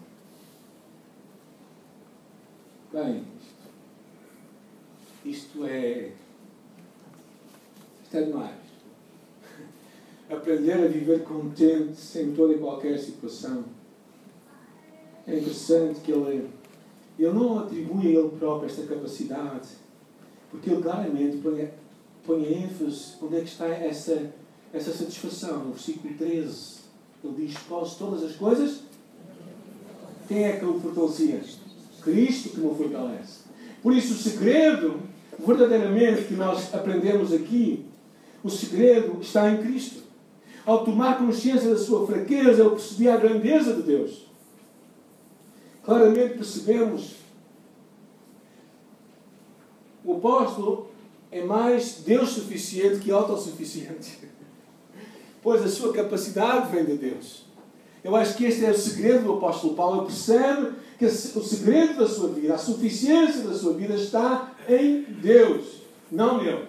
Bem, 2.92 3.24
isto 5.24 5.64
é. 5.64 6.12
Isto 8.04 8.16
é 8.16 8.22
demais. 8.22 8.56
Aprender 10.30 10.72
a 10.72 10.88
viver 10.88 11.24
contente 11.24 12.18
em 12.18 12.34
toda 12.34 12.54
e 12.54 12.58
qualquer 12.58 12.98
situação. 12.98 13.64
É 15.26 15.36
interessante 15.38 16.00
que 16.00 16.12
ele, 16.12 16.48
ele 17.18 17.32
não 17.32 17.60
atribui 17.60 18.08
a 18.08 18.20
ele 18.20 18.28
próprio 18.38 18.68
esta 18.68 18.82
capacidade, 18.82 19.68
porque 20.50 20.70
ele 20.70 20.82
claramente 20.82 21.38
põe, 21.38 21.70
põe 22.26 22.64
ênfase 22.64 23.14
onde 23.22 23.36
é 23.36 23.40
que 23.40 23.48
está 23.48 23.66
essa, 23.68 24.32
essa 24.72 24.92
satisfação. 24.92 25.64
No 25.64 25.72
versículo 25.72 26.14
13, 26.14 26.74
ele 27.24 27.46
diz: 27.46 27.56
Posso 27.68 27.98
todas 27.98 28.22
as 28.22 28.36
coisas? 28.36 28.80
Quem 30.28 30.44
é 30.44 30.56
que 30.56 30.64
o 30.64 30.80
fortalecia? 30.80 31.42
Cristo 32.02 32.50
que 32.50 32.60
me 32.60 32.74
fortalece. 32.74 33.44
Por 33.82 33.94
isso, 33.94 34.12
o 34.12 34.16
segredo 34.16 35.00
verdadeiramente 35.38 36.24
que 36.24 36.34
nós 36.34 36.74
aprendemos 36.74 37.32
aqui, 37.32 37.84
o 38.42 38.50
segredo 38.50 39.18
está 39.20 39.50
em 39.50 39.62
Cristo. 39.62 40.02
Ao 40.66 40.84
tomar 40.84 41.18
consciência 41.18 41.70
da 41.70 41.78
sua 41.78 42.06
fraqueza, 42.06 42.62
eu 42.62 42.70
percebi 42.70 43.08
a 43.08 43.16
grandeza 43.16 43.74
de 43.74 43.82
Deus. 43.82 44.26
Claramente 45.84 46.34
percebemos 46.34 47.16
o 50.04 50.14
apóstolo 50.14 50.88
é 51.30 51.42
mais 51.42 52.02
Deus 52.04 52.30
suficiente 52.30 53.00
que 53.00 53.10
autossuficiente. 53.10 54.18
Pois 55.42 55.62
a 55.62 55.68
sua 55.68 55.92
capacidade 55.92 56.74
vem 56.74 56.86
de 56.86 56.96
Deus. 56.96 57.44
Eu 58.02 58.16
acho 58.16 58.34
que 58.34 58.46
este 58.46 58.64
é 58.64 58.70
o 58.70 58.78
segredo 58.78 59.24
do 59.24 59.32
apóstolo 59.34 59.74
Paulo. 59.74 59.98
Ele 59.98 60.06
percebe 60.06 60.72
que 60.98 61.04
o 61.04 61.10
segredo 61.10 61.98
da 61.98 62.08
sua 62.08 62.30
vida, 62.30 62.54
a 62.54 62.56
suficiência 62.56 63.42
da 63.42 63.52
sua 63.52 63.74
vida 63.74 63.92
está 63.92 64.54
em 64.66 65.02
Deus, 65.02 65.82
não 66.10 66.42
nele. 66.42 66.64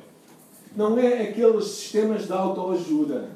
Não 0.76 1.00
é 1.00 1.22
aqueles 1.22 1.64
sistemas 1.64 2.26
de 2.26 2.34
autoajuda. 2.34 3.30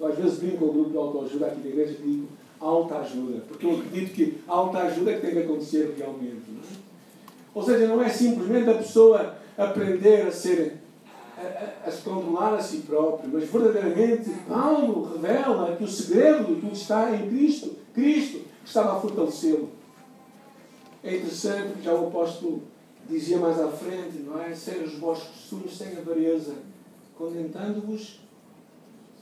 Eu 0.00 0.06
às 0.06 0.16
vezes 0.16 0.38
brinco 0.38 0.56
com 0.56 0.64
o 0.64 0.72
grupo 0.72 0.90
de 0.92 0.96
autoajuda 0.96 1.46
aqui 1.48 1.60
da 1.60 1.68
igreja 1.68 1.98
e 1.98 2.02
digo 2.02 2.28
autoajuda, 2.60 3.40
porque 3.48 3.66
eu 3.66 3.78
acredito 3.78 4.12
que 4.12 4.38
a 4.46 4.52
autoajuda 4.52 5.12
é 5.12 5.14
que 5.14 5.20
tem 5.22 5.30
que 5.32 5.38
acontecer 5.40 5.94
realmente. 5.96 6.42
É? 6.48 6.76
Ou 7.54 7.62
seja, 7.62 7.88
não 7.88 8.02
é 8.02 8.08
simplesmente 8.08 8.68
a 8.68 8.74
pessoa 8.74 9.34
aprender 9.56 10.26
a 10.26 10.30
ser 10.30 10.78
a, 11.36 11.40
a, 11.40 11.88
a, 11.88 11.90
se 11.90 12.02
controlar 12.02 12.54
a 12.54 12.60
si 12.60 12.78
próprio, 12.78 13.30
mas 13.32 13.48
verdadeiramente 13.48 14.30
Paulo 14.46 15.14
revela 15.14 15.74
que 15.76 15.84
o 15.84 15.88
segredo 15.88 16.54
de 16.54 16.60
tudo 16.60 16.72
está 16.72 17.14
em 17.14 17.28
Cristo. 17.28 17.76
Cristo 17.94 18.42
estava 18.64 18.96
a 18.96 19.00
fortalecê-lo. 19.00 19.70
É 21.02 21.16
interessante 21.16 21.78
que 21.78 21.82
já 21.82 21.94
o 21.94 22.08
apóstolo 22.08 22.62
dizia 23.08 23.38
mais 23.38 23.58
à 23.58 23.68
frente, 23.68 24.18
não 24.18 24.40
é? 24.40 24.54
Ser 24.54 24.82
os 24.82 24.94
vossos 24.98 25.28
costumes 25.28 25.76
sem 25.76 25.96
avareza, 25.96 26.54
contentando-vos 27.16 28.20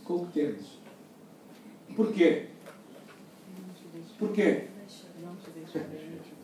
com 0.05 0.15
o 0.15 0.27
que 0.27 0.33
tendes. 0.33 0.67
Porquê? 1.95 2.47
Porquê? 4.19 4.65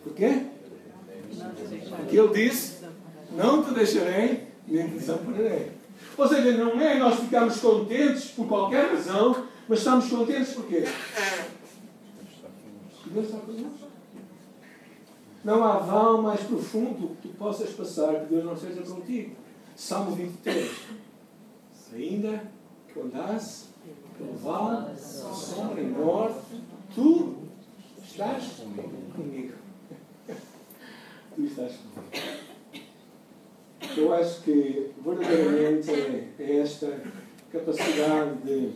Porquê? 0.02 0.46
Porque 1.96 2.18
ele 2.18 2.48
disse: 2.48 2.84
Não 3.32 3.64
te 3.64 3.74
deixarei, 3.74 4.48
nem 4.66 4.88
te 4.88 4.98
desampararei. 4.98 5.72
Ou 6.16 6.28
seja, 6.28 6.52
não 6.52 6.80
é 6.80 6.98
nós 6.98 7.18
ficarmos 7.18 7.56
contentes 7.60 8.26
por 8.30 8.46
qualquer 8.46 8.90
razão, 8.90 9.46
mas 9.68 9.78
estamos 9.78 10.08
contentes 10.08 10.54
está 13.22 13.38
connosco. 13.38 13.88
Não 15.44 15.62
há 15.62 15.78
vão 15.78 16.22
mais 16.22 16.40
profundo 16.40 17.16
que 17.20 17.28
tu 17.28 17.34
possas 17.34 17.70
passar 17.70 18.20
que 18.20 18.26
Deus 18.26 18.44
não 18.44 18.56
seja 18.56 18.82
contigo. 18.82 19.36
Salmo 19.76 20.12
23. 20.12 20.70
Ainda 21.92 22.50
que 22.92 23.00
andasse 23.00 23.66
pelo 24.16 24.36
vale, 24.36 24.98
sombra 24.98 25.80
e 25.80 25.86
morte, 25.86 26.40
tu 26.94 27.43
estás 28.14 28.60
comigo. 29.16 29.54
tu 31.34 31.44
estás 31.44 31.72
comigo. 31.78 32.44
Eu 33.96 34.14
acho 34.14 34.42
que 34.42 34.92
verdadeiramente 35.04 35.90
é, 36.38 36.58
esta 36.58 37.02
capacidade 37.50 38.36
de, 38.42 38.72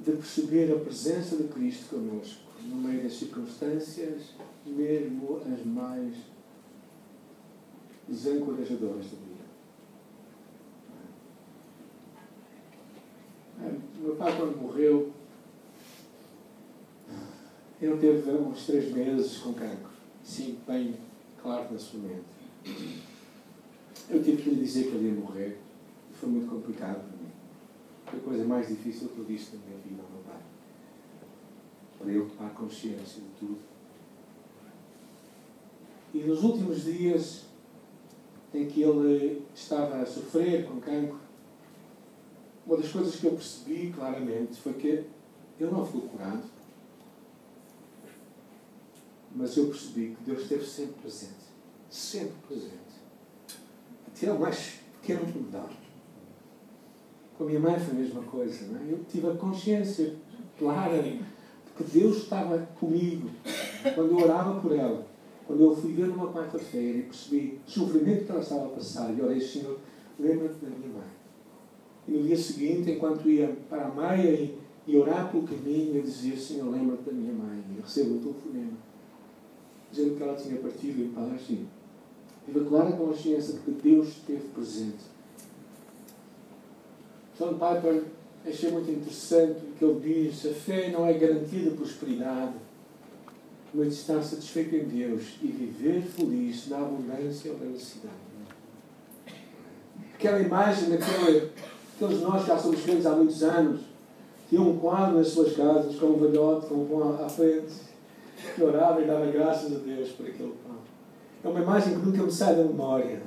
de 0.00 0.12
perceber 0.16 0.72
a 0.72 0.80
presença 0.80 1.36
de 1.36 1.44
Cristo 1.44 1.94
connosco 1.94 2.42
no 2.62 2.76
meio 2.76 3.04
das 3.04 3.14
circunstâncias 3.14 4.34
mesmo 4.66 5.40
as 5.52 5.64
mais 5.64 6.16
desencorajadoras 8.08 9.06
da 9.06 9.16
vida. 9.16 9.42
Meu 14.00 14.16
pai, 14.16 14.36
quando 14.36 14.60
morreu, 14.60 15.12
ele 17.82 17.96
teve 17.96 18.30
uns 18.30 18.64
três 18.64 18.92
meses 18.92 19.38
com 19.38 19.52
cancro. 19.54 19.90
Sim, 20.22 20.56
bem 20.66 20.94
claro 21.42 21.66
na 21.72 21.78
sua 21.78 21.98
mente. 21.98 22.22
Eu 24.08 24.22
tive 24.22 24.40
que 24.40 24.50
lhe 24.50 24.62
dizer 24.62 24.84
que 24.84 24.94
ele 24.94 25.08
ia 25.08 25.14
morrer. 25.14 25.58
Foi 26.12 26.28
muito 26.28 26.48
complicado 26.48 27.00
para 27.00 27.16
mim. 27.16 27.32
Foi 28.06 28.20
a 28.20 28.22
coisa 28.22 28.44
mais 28.44 28.68
difícil 28.68 29.08
que 29.08 29.18
eu 29.18 29.24
disse 29.24 29.56
na 29.56 29.62
minha 29.66 29.78
vida 29.80 30.00
ao 30.00 30.10
meu 30.10 30.22
pai. 30.22 30.40
Para 31.98 32.12
eu 32.12 32.28
tomar 32.28 32.50
consciência 32.50 33.20
de 33.20 33.28
tudo. 33.40 33.58
E 36.14 36.18
nos 36.18 36.44
últimos 36.44 36.84
dias 36.84 37.46
em 38.54 38.66
que 38.66 38.82
ele 38.82 39.42
estava 39.54 39.96
a 39.96 40.06
sofrer 40.06 40.66
com 40.66 40.78
cancro, 40.78 41.18
uma 42.64 42.76
das 42.76 42.92
coisas 42.92 43.16
que 43.16 43.26
eu 43.26 43.32
percebi 43.32 43.92
claramente 43.92 44.60
foi 44.60 44.74
que 44.74 45.04
ele 45.58 45.70
não 45.70 45.84
ficou 45.84 46.02
curado, 46.02 46.42
mas 49.34 49.56
eu 49.56 49.66
percebi 49.66 50.14
que 50.16 50.24
Deus 50.24 50.42
esteve 50.42 50.64
sempre 50.64 50.94
presente. 51.00 51.52
Sempre 51.90 52.34
presente. 52.48 52.72
Até 54.06 54.32
o 54.32 54.38
mais 54.38 54.80
pequeno 55.00 55.26
mudar. 55.26 55.70
Com 57.36 57.44
a 57.44 57.46
minha 57.46 57.60
mãe 57.60 57.78
foi 57.78 57.94
a 57.94 57.98
mesma 57.98 58.22
coisa. 58.22 58.66
Não 58.66 58.80
é? 58.80 58.92
Eu 58.92 59.04
tive 59.04 59.28
a 59.28 59.34
consciência 59.34 60.14
clara 60.58 61.02
de 61.02 61.20
que 61.76 61.84
Deus 61.84 62.18
estava 62.18 62.58
comigo 62.78 63.30
quando 63.94 64.12
eu 64.12 64.18
orava 64.18 64.60
por 64.60 64.72
ela. 64.72 65.06
Quando 65.46 65.62
eu 65.64 65.76
fui 65.76 65.92
ver 65.92 66.06
numa 66.06 66.32
quarta-feira 66.32 66.98
e 66.98 67.02
percebi 67.02 67.60
o 67.66 67.70
sofrimento 67.70 68.24
que 68.24 68.30
ela 68.30 68.40
estava 68.40 68.66
a 68.66 68.68
passar, 68.68 69.12
e 69.12 69.20
orei, 69.20 69.40
Senhor, 69.40 69.78
lembra-te 70.18 70.64
da 70.64 70.70
minha 70.70 70.88
mãe. 70.88 71.08
E 72.06 72.12
no 72.12 72.22
dia 72.22 72.36
seguinte, 72.36 72.90
enquanto 72.90 73.28
ia 73.28 73.56
para 73.68 73.86
a 73.86 73.90
Maia 73.90 74.30
e, 74.30 74.58
e 74.86 74.96
orar 74.96 75.30
pelo 75.30 75.42
caminho, 75.44 75.96
eu 75.96 76.02
dizia, 76.02 76.36
Senhor, 76.36 76.70
lembra-te 76.70 77.04
da 77.04 77.12
minha 77.12 77.32
mãe. 77.32 77.62
E 77.70 77.80
recebo 77.80 78.16
o 78.16 78.18
telefonema, 78.18 78.72
dizendo 79.92 80.16
que 80.16 80.22
ela 80.22 80.34
tinha 80.34 80.58
partido 80.58 81.02
em 81.02 81.08
paz. 81.10 81.42
E 81.50 82.58
a 82.58 82.64
clara 82.64 82.92
consciência 82.92 83.54
de 83.54 83.60
que 83.60 83.70
Deus 83.70 84.08
esteve 84.08 84.48
presente. 84.48 85.12
John 87.38 87.52
Piper 87.52 88.04
achei 88.46 88.70
muito 88.72 88.90
interessante 88.90 89.60
o 89.60 89.72
que 89.78 89.84
ele 89.84 90.28
diz: 90.30 90.46
a 90.46 90.54
fé 90.54 90.90
não 90.90 91.06
é 91.06 91.12
garantia 91.12 91.70
de 91.70 91.76
prosperidade, 91.76 92.54
mas 93.72 93.92
estar 93.92 94.22
satisfeito 94.22 94.74
em 94.74 94.84
Deus 94.84 95.38
e 95.40 95.46
viver 95.46 96.02
feliz 96.02 96.68
na 96.68 96.78
abundância 96.78 97.52
ou 97.52 97.58
na 97.58 97.66
necessidade. 97.66 98.14
Aquela 100.14 100.40
imagem 100.40 100.90
daquele, 100.90 101.50
aqueles 101.96 102.20
nós 102.20 102.42
que 102.42 102.48
já 102.48 102.58
somos 102.58 102.82
crentes 102.82 103.06
há 103.06 103.14
muitos 103.14 103.42
anos, 103.42 103.80
tinham 104.48 104.70
um 104.70 104.78
quadro 104.78 105.18
nas 105.18 105.28
suas 105.28 105.56
casas 105.56 105.96
com 105.96 106.06
um 106.06 106.18
velhote, 106.18 106.66
com 106.66 106.74
um 106.74 106.86
pão 106.86 107.24
à 107.24 107.28
frente, 107.28 107.72
que 108.54 108.62
orava 108.62 109.00
e 109.00 109.06
dava 109.06 109.26
graças 109.26 109.72
a 109.72 109.78
Deus 109.78 110.10
por 110.10 110.26
aquele 110.26 110.54
pão. 110.64 110.76
É 111.44 111.48
uma 111.48 111.60
imagem 111.60 111.98
que 111.98 112.06
nunca 112.06 112.22
me 112.22 112.32
sai 112.32 112.54
da 112.56 112.64
memória, 112.64 113.22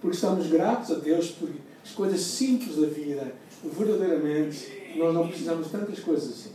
porque 0.00 0.14
estamos 0.14 0.46
gratos 0.46 0.90
a 0.90 0.94
Deus 0.94 1.30
por 1.30 1.48
as 1.84 1.92
coisas 1.92 2.20
simples 2.20 2.76
da 2.76 2.86
vida, 2.86 3.32
verdadeiramente, 3.64 4.94
nós 4.96 5.14
não 5.14 5.26
precisamos 5.28 5.66
de 5.66 5.72
tantas 5.72 5.98
coisas 6.00 6.28
assim. 6.28 6.52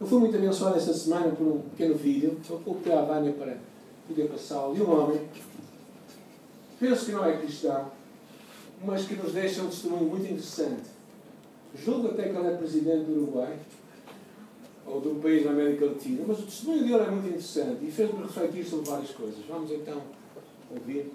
Eu 0.00 0.06
fui 0.06 0.18
muito 0.18 0.36
abençoado 0.36 0.76
esta 0.76 0.92
semana 0.92 1.32
por 1.32 1.46
um 1.46 1.60
pequeno 1.70 1.94
vídeo, 1.94 2.38
vou 2.48 2.76
pedir 2.76 2.92
à 2.92 3.02
Vânia 3.02 3.32
para 3.32 3.58
poder 4.06 4.28
passá-lo, 4.28 4.74
de 4.74 4.82
um 4.82 4.90
homem, 4.90 5.20
penso 6.80 7.06
que 7.06 7.12
não 7.12 7.24
é 7.24 7.36
cristão, 7.36 7.90
mas 8.84 9.04
que 9.04 9.14
nos 9.14 9.32
deixa 9.32 9.62
um 9.62 9.66
testemunho 9.66 10.04
muito 10.04 10.24
interessante. 10.24 10.88
Julgo 11.74 12.08
até 12.08 12.28
que 12.28 12.36
ele 12.36 12.46
é 12.46 12.56
presidente 12.56 13.04
do 13.04 13.22
Uruguai, 13.22 13.58
ou 14.90 15.00
de 15.00 15.08
um 15.08 15.20
país 15.20 15.44
da 15.44 15.50
América 15.50 15.86
Latina, 15.86 16.24
mas 16.26 16.40
o 16.40 16.42
testemunho 16.42 16.82
dele 16.82 16.94
é 16.94 17.10
muito 17.10 17.26
interessante 17.26 17.86
e 17.86 17.90
fez-me 17.90 18.22
refletir 18.22 18.64
sobre 18.64 18.90
várias 18.90 19.10
coisas. 19.10 19.38
Vamos 19.48 19.70
então 19.70 20.00
ouvir. 20.70 21.12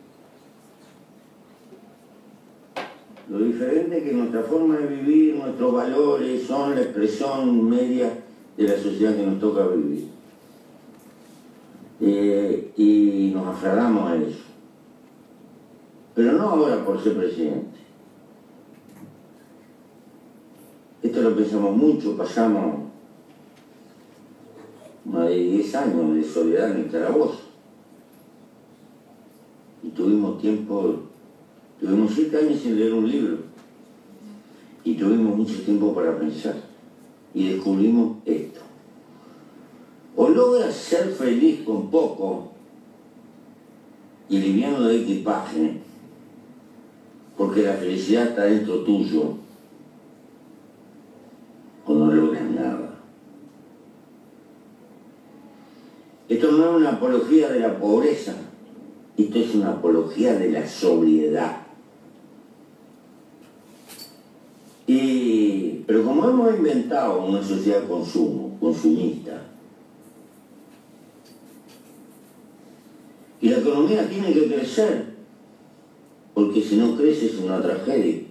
Lo 3.30 3.40
diferente 3.44 4.02
que 4.02 4.12
nuestra 4.12 4.44
forma 4.44 4.78
de 4.78 4.88
vivir, 4.88 5.36
nuestros 5.36 5.74
valores 5.74 6.46
son 6.46 6.76
la 6.76 6.82
expresión 6.82 7.70
media 7.70 8.22
de 8.58 8.64
la 8.68 8.78
sociedad 8.78 9.16
que 9.16 9.26
nos 9.26 9.40
toca 9.40 9.66
vivir. 9.68 10.10
Eh, 12.02 12.72
y 12.76 13.32
nos 13.34 13.48
aferramos 13.48 14.12
a 14.12 14.16
eso. 14.18 14.44
Pero 16.14 16.34
no 16.34 16.50
ahora 16.50 16.84
por 16.86 17.02
ser 17.02 17.16
presidente. 17.16 17.80
Esto 21.02 21.22
lo 21.22 21.36
pensamos 21.36 21.76
mucho, 21.76 22.16
pasamos 22.18 22.83
más 25.14 25.30
de 25.30 25.36
10 25.36 25.76
años 25.76 26.16
de 26.16 26.24
soledad 26.24 26.76
en 26.76 26.90
Zaragoza. 26.90 27.44
Y 29.84 29.90
tuvimos 29.90 30.42
tiempo, 30.42 30.96
tuvimos 31.80 32.12
7 32.16 32.36
años 32.38 32.60
sin 32.60 32.80
leer 32.80 32.94
un 32.94 33.08
libro. 33.08 33.38
Y 34.84 34.96
tuvimos 34.96 35.38
mucho 35.38 35.62
tiempo 35.62 35.94
para 35.94 36.18
pensar. 36.18 36.56
Y 37.34 37.50
descubrimos 37.50 38.18
esto. 38.26 38.62
O 40.16 40.30
logras 40.30 40.74
ser 40.74 41.10
feliz 41.10 41.62
con 41.62 41.90
poco 41.90 42.50
y 44.30 44.40
liviano 44.40 44.82
de 44.88 45.02
equipaje, 45.02 45.78
porque 47.38 47.64
la 47.64 47.74
felicidad 47.74 48.30
está 48.30 48.46
dentro 48.46 48.84
tuyo, 48.84 49.34
o 51.86 51.94
no 51.94 52.12
logras 52.12 52.50
nada. 52.52 52.94
Esto 56.30 56.52
no 56.52 56.66
es 56.66 56.73
una 56.84 56.98
apología 56.98 57.50
de 57.50 57.62
la 57.62 57.80
pobreza, 57.80 58.36
esto 59.18 59.40
es 59.40 59.56
una 59.56 59.72
apología 59.72 60.34
de 60.34 60.52
la 60.52 60.68
sobriedad. 60.68 61.62
Y, 64.86 65.84
pero 65.88 66.04
como 66.04 66.28
hemos 66.28 66.54
inventado 66.58 67.26
una 67.26 67.42
sociedad 67.42 67.82
de 67.82 67.88
consumo, 67.88 68.58
consumista, 68.60 69.44
y 73.40 73.48
la 73.48 73.60
economía 73.60 74.10
tiene 74.10 74.34
que 74.34 74.54
crecer, 74.54 75.06
porque 76.34 76.62
si 76.62 76.76
no 76.76 76.98
crece 76.98 77.28
es 77.28 77.36
una 77.36 77.62
tragedia. 77.62 78.24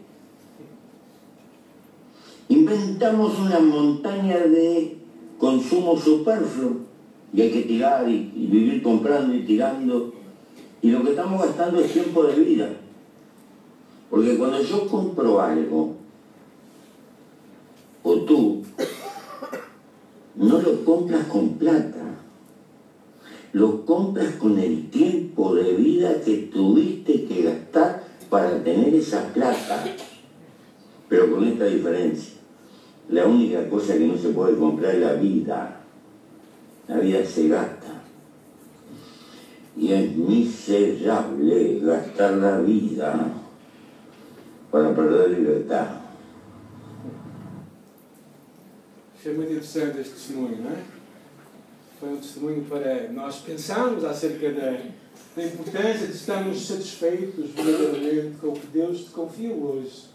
Inventamos 2.50 3.38
una 3.38 3.60
montaña 3.60 4.40
de 4.40 4.98
consumo 5.38 5.96
superfluo 5.98 6.91
y 7.34 7.40
hay 7.40 7.50
que 7.50 7.62
tirar 7.62 8.08
y, 8.08 8.30
vivir 8.34 8.82
comprando 8.82 9.34
y 9.34 9.44
tirando. 9.44 10.12
Y 10.82 10.90
lo 10.90 11.02
que 11.02 11.10
estamos 11.10 11.44
gastando 11.44 11.80
es 11.80 11.92
tiempo 11.92 12.24
de 12.24 12.34
vida. 12.34 12.70
Porque 14.10 14.36
cuando 14.36 14.60
yo 14.60 14.86
compro 14.88 15.40
algo, 15.40 15.94
o 18.02 18.16
tú, 18.22 18.62
no 20.34 20.60
lo 20.60 20.84
compras 20.84 21.26
con 21.28 21.54
plata, 21.54 22.18
lo 23.52 23.86
compras 23.86 24.34
con 24.34 24.58
el 24.58 24.90
tiempo 24.90 25.54
de 25.54 25.74
vida 25.74 26.20
que 26.20 26.50
tuviste 26.52 27.24
que 27.24 27.42
gastar 27.42 28.04
para 28.28 28.62
tener 28.62 28.94
esa 28.94 29.32
plata. 29.32 29.84
Pero 31.08 31.30
con 31.30 31.44
esta 31.44 31.64
diferencia, 31.64 32.34
la 33.08 33.26
única 33.26 33.68
cosa 33.68 33.94
que 33.94 34.06
no 34.06 34.18
se 34.18 34.30
puede 34.30 34.56
comprar 34.56 34.94
es 34.94 35.00
la 35.00 35.14
vida. 35.14 35.81
Vida 36.98 37.24
se 37.24 37.48
gasta. 37.48 38.02
Y 39.76 39.92
es 39.92 40.16
miserable 40.16 41.80
gastar 41.80 42.32
la 42.34 42.58
vida 42.58 43.32
para 44.70 44.94
perder 44.94 45.30
libertad. 45.30 46.02
Achei 49.18 49.34
muito 49.34 49.52
interessante 49.52 50.00
este 50.00 50.14
testemunho, 50.14 50.62
não 50.62 50.72
é? 50.72 50.82
Foi 52.00 52.08
um 52.08 52.16
testemunho 52.16 52.64
para 52.64 53.08
nós 53.12 53.36
pensarmos 53.36 54.04
acerca 54.04 54.50
da, 54.50 54.80
da 55.36 55.44
importância 55.44 56.08
de 56.08 56.12
estarmos 56.12 56.66
satisfeitos 56.66 57.50
verdadeiramente 57.50 58.38
com 58.40 58.48
o 58.48 58.52
que 58.52 58.66
Deus 58.66 59.04
te 59.04 59.10
confia 59.10 59.54
hoje. 59.54 60.06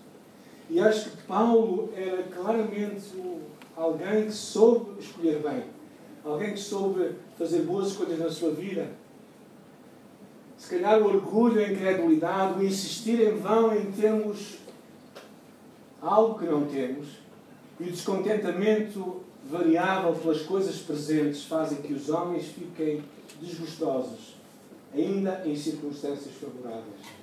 E 0.69 0.81
acho 0.81 1.11
que 1.11 1.23
Paulo 1.23 1.93
era 1.95 2.23
claramente 2.23 3.05
alguém 3.77 4.25
que 4.25 4.33
soube 4.33 4.99
escolher 4.99 5.39
bem, 5.39 5.63
alguém 6.27 6.53
que 6.53 6.59
soube 6.59 7.11
fazer 7.37 7.61
boas 7.61 7.87
escolhas 7.87 8.19
na 8.19 8.29
sua 8.29 8.51
vida. 8.51 8.89
Se 10.57 10.69
calhar 10.69 11.01
o 11.01 11.05
orgulho, 11.05 11.59
a 11.59 11.69
incredulidade, 11.71 12.59
o 12.59 12.65
insistir 12.65 13.21
em 13.21 13.37
vão 13.37 13.75
em 13.75 13.91
termos 13.91 14.57
algo 16.01 16.37
que 16.37 16.45
não 16.45 16.65
temos, 16.65 17.07
e 17.79 17.83
o 17.83 17.91
descontentamento 17.91 19.21
variável 19.49 20.13
pelas 20.13 20.41
coisas 20.41 20.77
presentes 20.77 21.45
fazem 21.45 21.81
que 21.81 21.93
os 21.93 22.09
homens 22.09 22.47
fiquem 22.47 23.03
desgostosos, 23.39 24.35
ainda 24.93 25.43
em 25.45 25.55
circunstâncias 25.55 26.33
favoráveis. 26.35 27.17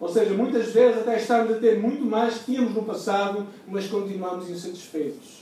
Ou 0.00 0.08
seja, 0.08 0.32
muitas 0.32 0.68
vezes 0.68 1.00
até 1.00 1.18
estamos 1.18 1.56
a 1.56 1.58
ter 1.58 1.78
muito 1.80 2.04
mais 2.04 2.38
que 2.38 2.52
tínhamos 2.52 2.72
no 2.72 2.84
passado, 2.84 3.46
mas 3.66 3.88
continuamos 3.88 4.48
insatisfeitos. 4.48 5.37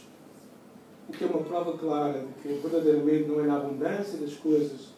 O 1.08 1.12
que 1.12 1.24
é 1.24 1.26
uma 1.26 1.42
prova 1.44 1.78
clara 1.78 2.20
de 2.20 2.42
que 2.42 2.60
verdadeiramente 2.60 3.28
não 3.28 3.40
é 3.40 3.46
na 3.46 3.56
abundância 3.56 4.18
das 4.18 4.34
coisas 4.34 4.88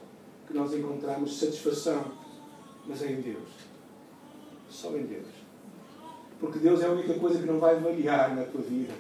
que 0.46 0.54
nós 0.54 0.72
encontramos 0.72 1.38
satisfação, 1.38 2.02
mas 2.86 3.02
é 3.02 3.12
em 3.12 3.20
Deus. 3.20 3.48
Só 4.70 4.96
em 4.96 5.02
Deus. 5.02 5.26
Porque 6.40 6.58
Deus 6.58 6.80
é 6.80 6.86
a 6.86 6.90
única 6.90 7.14
coisa 7.14 7.38
que 7.38 7.46
não 7.46 7.58
vai 7.58 7.78
variar 7.78 8.34
na 8.34 8.44
tua 8.44 8.62
vida. 8.62 8.94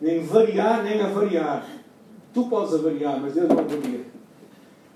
Nem 0.00 0.24
variar, 0.24 0.82
nem 0.82 1.00
avariar. 1.00 1.68
Tu 2.32 2.48
podes 2.48 2.74
avariar, 2.74 3.20
mas 3.20 3.34
Deus 3.34 3.48
não 3.48 3.56
varia. 3.56 4.04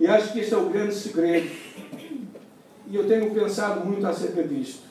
E 0.00 0.06
acho 0.06 0.32
que 0.32 0.40
este 0.40 0.54
é 0.54 0.56
o 0.56 0.70
grande 0.70 0.94
segredo. 0.94 1.50
E 2.86 2.96
eu 2.96 3.06
tenho 3.06 3.32
pensado 3.32 3.84
muito 3.86 4.04
acerca 4.06 4.42
disto. 4.42 4.82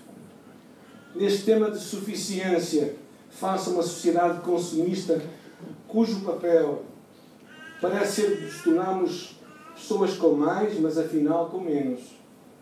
Neste 1.15 1.43
tema 1.43 1.69
de 1.69 1.80
suficiência, 1.80 2.95
face 3.30 3.69
a 3.69 3.73
uma 3.73 3.84
sociedade 3.84 4.41
consumista 4.41 5.21
cujo 5.93 6.21
papel 6.21 6.86
parece 7.79 8.21
ser 8.21 8.38
de 8.38 8.45
nos 8.45 8.63
tornarmos 8.63 9.36
pessoas 9.75 10.17
com 10.17 10.32
mais, 10.32 10.79
mas 10.79 10.97
afinal 10.97 11.51
com 11.51 11.60
menos. 11.60 12.01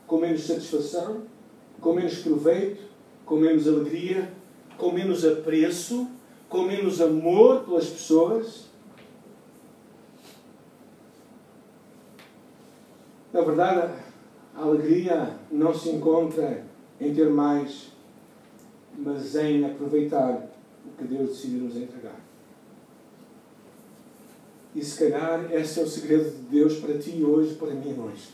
Com 0.05 0.17
menos 0.17 0.45
satisfação, 0.45 1.21
com 1.79 1.93
menos 1.93 2.15
proveito, 2.15 2.81
com 3.25 3.37
menos 3.37 3.65
alegria, 3.69 4.29
com 4.77 4.91
menos 4.91 5.23
apreço, 5.23 6.09
com 6.49 6.63
menos 6.63 6.99
amor 6.99 7.63
pelas 7.63 7.87
pessoas. 7.87 8.65
Na 13.31 13.39
verdade, 13.39 13.93
a 14.53 14.61
alegria 14.61 15.37
não 15.49 15.73
se 15.73 15.89
encontra 15.89 16.65
em 16.99 17.13
ter 17.13 17.29
mais, 17.29 17.93
mas 18.97 19.33
em 19.37 19.63
aproveitar 19.63 20.49
o 20.85 20.97
que 20.97 21.05
Deus 21.05 21.29
decidiu 21.29 21.61
nos 21.61 21.77
entregar. 21.77 22.30
E 24.73 24.84
se 24.84 24.97
calhar 24.97 25.51
esse 25.51 25.79
é 25.79 25.84
o 25.84 25.88
segredo 25.88 26.31
de 26.31 26.60
Deus 26.60 26.77
para 26.77 26.97
ti 26.97 27.23
hoje, 27.23 27.55
para 27.55 27.71
mim 27.71 27.93
hoje. 27.99 28.29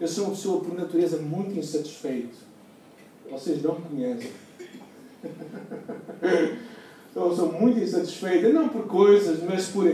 Eu 0.00 0.06
sou 0.06 0.24
uma 0.24 0.34
pessoa 0.34 0.60
por 0.62 0.74
natureza 0.74 1.16
muito 1.18 1.58
insatisfeito. 1.58 2.36
Vocês 3.30 3.62
não 3.62 3.78
me 3.78 3.82
conhecem. 3.82 4.30
então, 7.10 7.26
eu 7.28 7.36
sou 7.36 7.52
muito 7.52 7.80
insatisfeito, 7.80 8.52
não 8.52 8.68
por 8.68 8.86
coisas, 8.86 9.42
mas 9.42 9.68
por, 9.68 9.88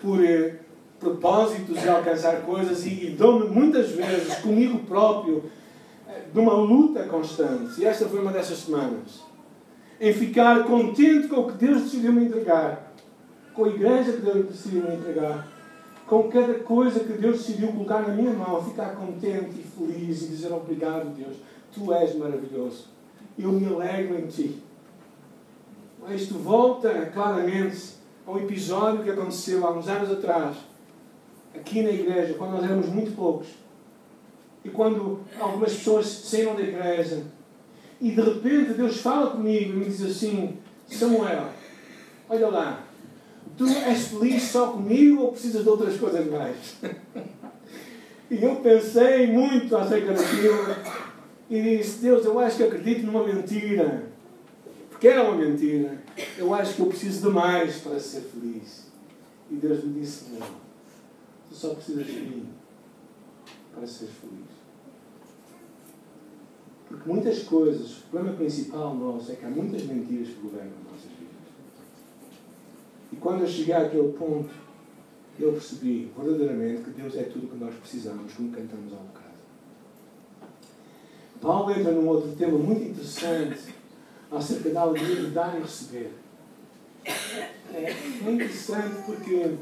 por 0.00 0.24
eh, 0.24 0.56
propósitos 1.00 1.80
de 1.80 1.88
alcançar 1.88 2.42
coisas 2.42 2.84
e, 2.86 3.06
e 3.06 3.10
dou-me 3.10 3.48
muitas 3.48 3.90
vezes 3.90 4.36
comigo 4.36 4.80
próprio 4.80 5.44
eh, 6.08 6.22
de 6.32 6.38
uma 6.38 6.54
luta 6.54 7.04
constante. 7.04 7.80
E 7.80 7.84
esta 7.84 8.08
foi 8.08 8.20
uma 8.20 8.32
dessas 8.32 8.58
semanas. 8.58 9.22
Em 10.00 10.12
ficar 10.12 10.64
contente 10.64 11.28
com 11.28 11.40
o 11.40 11.52
que 11.52 11.58
Deus 11.58 11.82
decidiu 11.82 12.12
me 12.12 12.24
entregar 12.24 12.93
com 13.54 13.64
a 13.64 13.68
igreja 13.68 14.12
que 14.12 14.22
Deus 14.22 14.46
decidiu 14.46 14.92
entregar, 14.92 15.46
com 16.06 16.28
cada 16.28 16.54
coisa 16.54 17.00
que 17.00 17.12
Deus 17.14 17.38
decidiu 17.38 17.68
colocar 17.68 18.02
na 18.02 18.14
minha 18.14 18.32
mão, 18.32 18.62
ficar 18.62 18.94
contente 18.96 19.60
e 19.60 19.62
feliz 19.62 20.22
e 20.22 20.28
dizer 20.28 20.52
obrigado, 20.52 21.14
Deus, 21.14 21.36
tu 21.72 21.92
és 21.92 22.14
maravilhoso. 22.16 22.88
Eu 23.38 23.52
me 23.52 23.66
alegro 23.66 24.18
em 24.18 24.26
ti. 24.26 24.62
Isto 26.10 26.34
volta 26.34 27.06
claramente 27.06 27.94
ao 28.26 28.38
episódio 28.38 29.02
que 29.02 29.10
aconteceu 29.10 29.66
há 29.66 29.72
uns 29.72 29.88
anos 29.88 30.10
atrás, 30.10 30.56
aqui 31.54 31.82
na 31.82 31.90
igreja, 31.90 32.34
quando 32.34 32.52
nós 32.52 32.64
éramos 32.64 32.88
muito 32.88 33.16
poucos. 33.16 33.48
E 34.64 34.68
quando 34.70 35.20
algumas 35.38 35.72
pessoas 35.72 36.06
saíram 36.06 36.54
da 36.54 36.62
igreja 36.62 37.22
e 38.00 38.10
de 38.10 38.20
repente 38.20 38.74
Deus 38.74 39.00
fala 39.00 39.30
comigo 39.30 39.72
e 39.72 39.76
me 39.76 39.84
diz 39.84 40.02
assim: 40.02 40.58
Samuel, 40.86 41.48
olha 42.28 42.48
lá, 42.48 42.83
Tu 43.56 43.66
és 43.66 44.08
feliz 44.08 44.42
só 44.42 44.72
comigo 44.72 45.22
ou 45.22 45.32
precisas 45.32 45.62
de 45.62 45.68
outras 45.68 45.96
coisas 45.96 46.26
mais? 46.28 46.76
e 48.30 48.42
eu 48.42 48.56
pensei 48.56 49.28
muito 49.28 49.76
acerca 49.76 50.12
daquilo 50.12 50.58
e 51.48 51.62
disse: 51.62 52.00
Deus, 52.00 52.24
eu 52.24 52.38
acho 52.38 52.56
que 52.56 52.62
acredito 52.64 53.06
numa 53.06 53.24
mentira. 53.24 54.06
Porque 54.90 55.06
era 55.06 55.22
uma 55.22 55.36
mentira. 55.36 56.02
Eu 56.36 56.52
acho 56.54 56.74
que 56.74 56.80
eu 56.80 56.86
preciso 56.86 57.28
de 57.28 57.34
mais 57.34 57.76
para 57.76 57.98
ser 58.00 58.22
feliz. 58.22 58.86
E 59.50 59.54
Deus 59.54 59.84
me 59.84 60.00
disse: 60.00 60.30
Não, 60.32 60.46
tu 61.48 61.54
só 61.54 61.74
precisas 61.74 62.06
de 62.06 62.20
mim 62.20 62.48
para 63.72 63.86
ser 63.86 64.06
feliz. 64.06 64.54
Porque 66.88 67.08
muitas 67.08 67.42
coisas, 67.44 67.98
o 67.98 68.02
problema 68.10 68.36
principal 68.36 68.94
nosso 68.94 69.32
é 69.32 69.36
que 69.36 69.44
há 69.44 69.48
muitas 69.48 69.82
mentiras 69.84 70.28
que 70.28 70.40
governam 70.40 70.72
nossas 70.90 71.10
quando 73.24 73.40
eu 73.40 73.46
cheguei 73.46 73.72
àquele 73.72 74.12
ponto, 74.12 74.50
eu 75.40 75.52
percebi 75.52 76.12
verdadeiramente 76.14 76.82
que 76.82 76.90
Deus 76.90 77.16
é 77.16 77.22
tudo 77.22 77.46
o 77.46 77.48
que 77.48 77.56
nós 77.56 77.74
precisamos, 77.74 78.34
como 78.34 78.52
cantamos 78.52 78.92
há 78.92 78.96
um 78.96 79.06
bocado. 79.06 79.24
Paulo 81.40 81.70
entra 81.70 81.90
num 81.90 82.06
outro 82.06 82.32
tema 82.32 82.58
muito 82.58 82.82
interessante 82.82 83.74
acerca 84.30 84.68
da 84.68 84.82
alegria 84.82 85.16
de 85.16 85.30
dar 85.30 85.56
e 85.56 85.62
receber. 85.62 86.12
É 87.72 87.94
muito 88.20 88.42
interessante 88.42 89.02
porque 89.06 89.56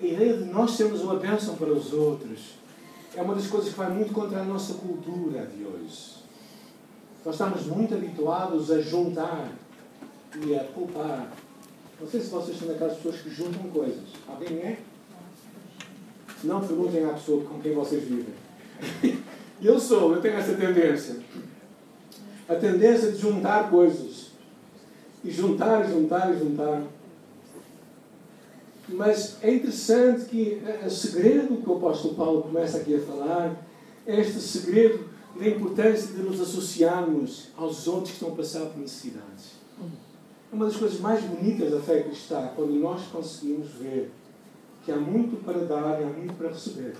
a 0.00 0.06
ideia 0.06 0.36
de 0.36 0.44
nós 0.44 0.72
sermos 0.72 1.00
uma 1.00 1.16
bênção 1.16 1.56
para 1.56 1.72
os 1.72 1.94
outros 1.94 2.58
é 3.16 3.22
uma 3.22 3.34
das 3.34 3.46
coisas 3.46 3.70
que 3.70 3.78
vai 3.78 3.90
muito 3.90 4.12
contra 4.12 4.40
a 4.40 4.44
nossa 4.44 4.74
cultura 4.74 5.46
de 5.46 5.64
hoje. 5.64 6.18
Nós 7.24 7.34
estamos 7.34 7.64
muito 7.64 7.94
habituados 7.94 8.70
a 8.70 8.78
juntar 8.78 9.52
e 10.44 10.54
a 10.54 10.64
poupar 10.64 11.32
não 12.00 12.08
sei 12.08 12.20
se 12.20 12.30
vocês 12.30 12.58
são 12.58 12.68
daquelas 12.68 12.96
pessoas 12.96 13.16
que 13.16 13.30
juntam 13.30 13.62
coisas. 13.70 14.04
Alguém 14.28 14.58
é? 14.58 14.78
Não, 16.44 16.60
perguntem 16.60 17.04
à 17.04 17.14
pessoa 17.14 17.44
com 17.44 17.60
quem 17.60 17.74
vocês 17.74 18.04
vivem. 18.04 18.34
eu 19.60 19.80
sou, 19.80 20.14
eu 20.14 20.20
tenho 20.20 20.36
essa 20.36 20.54
tendência. 20.54 21.16
A 22.48 22.54
tendência 22.54 23.10
de 23.10 23.18
juntar 23.18 23.68
coisas. 23.68 24.28
E 25.24 25.30
juntar, 25.30 25.84
juntar, 25.88 26.32
juntar. 26.34 26.82
Mas 28.88 29.36
é 29.42 29.52
interessante 29.52 30.26
que 30.26 30.62
o 30.86 30.90
segredo 30.90 31.60
que 31.60 31.68
o 31.68 31.76
apóstolo 31.76 32.14
Paulo 32.14 32.42
começa 32.42 32.78
aqui 32.78 32.94
a 32.94 33.00
falar 33.00 33.56
é 34.06 34.20
este 34.20 34.40
segredo 34.40 35.08
da 35.38 35.46
importância 35.46 36.14
de 36.14 36.22
nos 36.22 36.40
associarmos 36.40 37.48
aos 37.56 37.86
outros 37.86 38.10
que 38.10 38.14
estão 38.14 38.32
a 38.32 38.36
passar 38.36 38.66
por 38.66 38.78
necessidades. 38.78 39.58
Uma 40.50 40.64
das 40.64 40.76
coisas 40.76 40.98
mais 41.00 41.22
bonitas 41.24 41.70
da 41.70 41.78
fé 41.78 42.02
cristã 42.02 42.40
é 42.40 42.52
quando 42.56 42.72
nós 42.72 43.02
conseguimos 43.08 43.68
ver 43.72 44.10
que 44.82 44.90
há 44.90 44.96
muito 44.96 45.44
para 45.44 45.58
dar 45.58 46.00
e 46.00 46.04
há 46.04 46.06
muito 46.06 46.32
para 46.34 46.48
receber. 46.48 46.96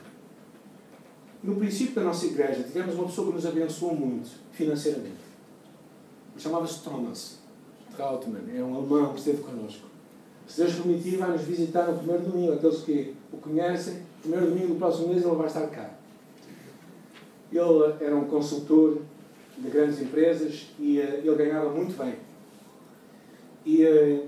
No 1.42 1.56
princípio 1.56 1.94
da 1.94 2.02
nossa 2.02 2.26
igreja, 2.26 2.62
tivemos 2.64 2.94
uma 2.94 3.06
pessoa 3.06 3.28
que 3.28 3.34
nos 3.34 3.46
abençoou 3.46 3.96
muito 3.96 4.28
financeiramente. 4.52 5.28
Chamava-se 6.36 6.82
Thomas 6.82 7.38
Trautmann, 7.96 8.54
é 8.54 8.62
um 8.62 8.76
alemão 8.76 9.14
que 9.14 9.20
esteve 9.20 9.42
connosco. 9.42 9.88
Se 10.46 10.60
Deus 10.60 10.74
permitir, 10.74 11.16
vai 11.16 11.30
nos 11.30 11.42
visitar 11.42 11.86
no 11.86 11.96
primeiro 11.96 12.24
domingo. 12.24 12.52
Aqueles 12.52 12.82
que 12.82 13.14
o 13.32 13.38
conhecem, 13.38 14.02
primeiro 14.20 14.48
domingo 14.48 14.74
do 14.74 14.78
próximo 14.78 15.08
mês 15.08 15.24
ele 15.24 15.34
vai 15.34 15.46
estar 15.46 15.66
cá. 15.68 15.94
Ele 17.50 17.94
era 18.00 18.14
um 18.14 18.26
consultor 18.26 19.00
de 19.56 19.70
grandes 19.70 20.02
empresas 20.02 20.66
e 20.78 21.00
eh, 21.00 21.22
ele 21.24 21.34
ganhava 21.34 21.70
muito 21.70 21.96
bem 21.96 22.27
e, 23.64 23.84
eh, 23.84 24.24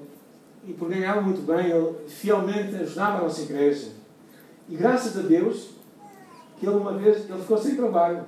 e 0.67 0.73
por 0.73 0.89
ganhar 0.89 1.23
muito 1.23 1.41
bem, 1.43 1.71
ele 1.71 1.95
fielmente 2.07 2.75
ajudava 2.77 3.19
a 3.19 3.23
nossa 3.23 3.43
igreja. 3.43 3.89
E 4.69 4.77
graças 4.77 5.17
a 5.19 5.23
Deus, 5.27 5.71
que 6.59 6.67
ele 6.67 6.77
uma 6.77 6.93
vez 6.93 7.29
ele 7.29 7.41
ficou 7.41 7.59
sem 7.59 7.75
trabalho. 7.75 8.25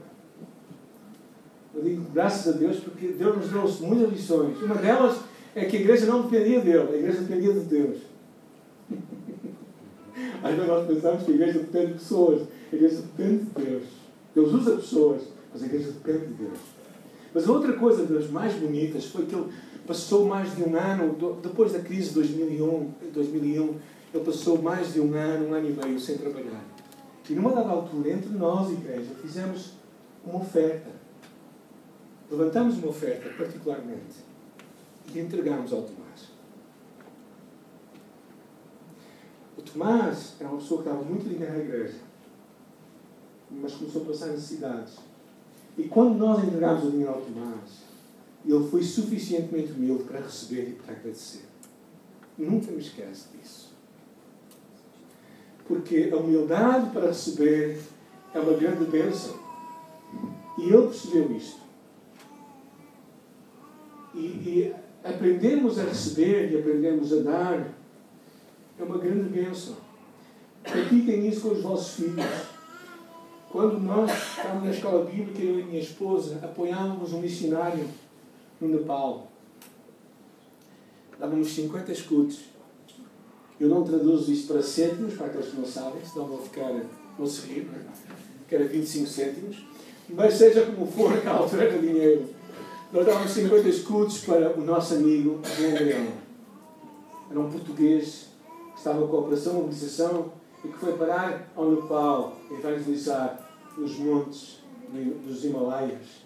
Eu 1.74 1.82
digo 1.82 2.02
graças 2.12 2.54
a 2.54 2.58
Deus 2.58 2.80
porque 2.80 3.08
Deus 3.08 3.36
nos 3.36 3.48
trouxe 3.48 3.82
muitas 3.82 4.10
lições. 4.10 4.60
Uma 4.60 4.74
delas 4.74 5.20
é 5.54 5.64
que 5.66 5.76
a 5.76 5.80
igreja 5.80 6.06
não 6.06 6.22
dependia 6.22 6.60
dele, 6.60 6.88
a 6.92 6.96
igreja 6.96 7.20
dependia 7.20 7.52
de 7.52 7.60
Deus. 7.60 7.98
Às 10.42 10.54
vezes 10.54 10.68
nós 10.68 10.86
pensamos 10.86 11.22
que 11.22 11.30
a 11.30 11.34
igreja 11.34 11.58
depende 11.60 11.86
de 11.86 11.92
pessoas, 11.94 12.42
a 12.72 12.76
igreja 12.76 12.96
depende 12.96 13.44
de 13.44 13.64
Deus. 13.64 13.84
Deus 14.34 14.52
usa 14.52 14.76
pessoas, 14.76 15.22
mas 15.52 15.62
a 15.62 15.66
igreja 15.66 15.92
depende 15.92 16.26
de 16.26 16.34
Deus. 16.34 16.58
Mas 17.34 17.48
outra 17.48 17.72
coisa 17.74 18.04
das 18.04 18.28
mais 18.30 18.54
bonitas 18.54 19.06
foi 19.06 19.26
que 19.26 19.34
ele 19.34 19.50
passou 19.86 20.26
mais 20.26 20.54
de 20.54 20.62
um 20.62 20.76
ano, 20.76 21.38
depois 21.42 21.72
da 21.72 21.80
crise 21.80 22.08
de 22.08 22.14
2001, 22.14 22.90
2001 23.12 23.74
ele 24.14 24.24
passou 24.24 24.60
mais 24.60 24.92
de 24.92 25.00
um 25.00 25.14
ano, 25.14 25.48
um 25.48 25.54
ano 25.54 25.68
e 25.68 25.72
meio 25.72 25.98
sem 25.98 26.18
trabalhar. 26.18 26.62
E 27.28 27.34
numa 27.34 27.52
dada 27.52 27.70
altura, 27.70 28.10
entre 28.10 28.30
nós, 28.30 28.70
igreja, 28.70 29.10
fizemos 29.22 29.72
uma 30.24 30.40
oferta. 30.40 30.90
Levantamos 32.30 32.76
uma 32.78 32.88
oferta, 32.88 33.30
particularmente, 33.36 34.16
e 35.14 35.18
entregamos 35.18 35.72
ao 35.72 35.82
Tomás. 35.82 36.32
O 39.56 39.62
Tomás 39.62 40.34
era 40.38 40.48
uma 40.48 40.58
pessoa 40.58 40.82
que 40.82 40.88
estava 40.88 41.04
muito 41.04 41.28
ligada 41.28 41.52
à 41.52 41.58
igreja, 41.58 41.98
mas 43.50 43.74
começou 43.74 44.02
a 44.02 44.04
passar 44.06 44.26
necessidades. 44.28 44.96
E 45.76 45.84
quando 45.84 46.18
nós 46.18 46.44
entregámos 46.44 46.84
o 46.84 46.90
dinheiro 46.90 47.12
ao 47.12 47.20
Tomás, 47.20 47.82
ele 48.44 48.68
foi 48.68 48.82
suficientemente 48.82 49.72
humilde 49.72 50.04
para 50.04 50.20
receber 50.20 50.68
e 50.68 50.72
para 50.72 50.94
agradecer. 50.94 51.44
Nunca 52.36 52.70
me 52.72 52.80
esquece 52.80 53.28
disso. 53.36 53.72
Porque 55.66 56.10
a 56.12 56.16
humildade 56.16 56.90
para 56.90 57.08
receber 57.08 57.80
é 58.34 58.40
uma 58.40 58.54
grande 58.54 58.84
bênção. 58.86 59.38
E 60.58 60.64
ele 60.64 60.88
percebeu 60.88 61.36
isto. 61.36 61.62
aprendermos 65.04 65.78
a 65.78 65.84
receber 65.84 66.52
e 66.52 66.58
aprendermos 66.58 67.12
a 67.12 67.22
dar 67.22 67.74
é 68.78 68.82
uma 68.82 68.98
grande 68.98 69.28
bênção. 69.28 69.76
Pratiquem 70.62 71.28
isso 71.28 71.42
com 71.42 71.54
os 71.54 71.62
vossos 71.62 71.94
filhos. 71.94 72.51
Quando 73.52 73.78
nós 73.80 74.10
estávamos 74.10 74.64
na 74.64 74.70
escola 74.70 75.04
bíblica, 75.04 75.42
eu 75.42 75.60
e 75.60 75.64
minha 75.64 75.82
esposa 75.82 76.40
apoiávamos 76.42 77.12
um 77.12 77.20
missionário 77.20 77.86
no 78.58 78.68
Nepal. 78.68 79.30
Dávamos 81.18 81.54
50 81.54 81.92
escudos. 81.92 82.40
Eu 83.60 83.68
não 83.68 83.84
traduzo 83.84 84.32
isto 84.32 84.50
para 84.50 84.62
cêntimos, 84.62 85.12
para 85.12 85.26
aqueles 85.26 85.50
que 85.50 85.56
não 85.56 85.66
sabem, 85.66 86.02
senão 86.02 86.28
vão 86.28 86.38
ficar, 86.38 86.72
vão 87.18 87.26
se 87.26 87.46
rir, 87.46 87.68
é? 87.74 88.12
que 88.48 88.54
era 88.54 88.64
25 88.64 89.06
cêntimos. 89.06 89.66
Mas 90.08 90.32
seja 90.32 90.64
como 90.64 90.86
for, 90.86 91.10
naquela 91.10 91.40
altura 91.44 91.64
era 91.64 91.78
dinheiro. 91.78 92.30
Nós 92.90 93.04
dávamos 93.04 93.32
50 93.32 93.68
escudos 93.68 94.18
para 94.20 94.58
o 94.58 94.64
nosso 94.64 94.94
amigo 94.94 95.42
João. 95.44 96.06
Era 97.30 97.38
um 97.38 97.50
português 97.50 98.28
que 98.72 98.78
estava 98.78 99.06
com 99.06 99.14
a 99.14 99.20
Operação 99.20 99.54
Mobilização 99.54 100.32
e 100.64 100.68
que 100.68 100.78
foi 100.78 100.94
parar 100.94 101.52
ao 101.54 101.70
Nepal 101.70 102.38
evangelizar 102.50 103.41
nos 103.76 103.98
montes 103.98 104.62
dos 105.24 105.44
Himalaias. 105.44 106.22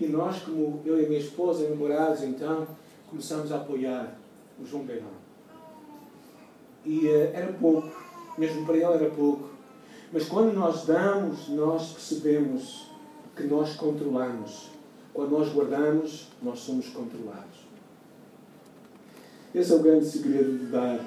E 0.00 0.06
nós, 0.06 0.42
como 0.42 0.80
eu 0.84 1.00
e 1.00 1.04
a 1.04 1.08
minha 1.08 1.20
esposa, 1.20 1.68
namorados, 1.68 2.22
então, 2.22 2.66
começamos 3.08 3.52
a 3.52 3.56
apoiar 3.56 4.16
o 4.60 4.66
João 4.66 4.84
Beirão. 4.84 5.22
E 6.84 7.06
uh, 7.06 7.30
era 7.32 7.52
pouco, 7.52 7.90
mesmo 8.38 8.64
para 8.64 8.76
ele 8.76 8.84
era 8.84 9.10
pouco. 9.10 9.50
Mas 10.12 10.26
quando 10.26 10.54
nós 10.54 10.84
damos, 10.84 11.48
nós 11.48 11.92
percebemos 11.92 12.86
que 13.36 13.44
nós 13.44 13.76
controlamos. 13.76 14.70
Quando 15.12 15.30
nós 15.30 15.52
guardamos, 15.52 16.28
nós 16.42 16.58
somos 16.58 16.88
controlados. 16.88 17.62
Esse 19.54 19.72
é 19.72 19.76
o 19.76 19.82
grande 19.82 20.06
segredo 20.06 20.58
de 20.58 20.66
dar. 20.66 21.00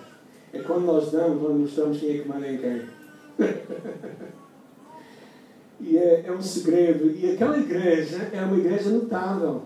É 0.54 0.60
quando 0.60 0.86
nós 0.86 1.12
damos, 1.12 1.42
nós 1.42 1.58
mostramos 1.58 2.00
quem 2.00 2.12
é 2.12 2.22
que 2.22 2.28
manda 2.28 2.48
em 2.48 2.58
quem. 2.58 2.86
e 5.80 5.98
é, 5.98 6.26
é 6.28 6.32
um 6.32 6.42
segredo. 6.42 7.12
E 7.12 7.32
aquela 7.32 7.58
igreja 7.58 8.30
é 8.32 8.42
uma 8.42 8.58
igreja 8.58 8.90
notável. 8.90 9.64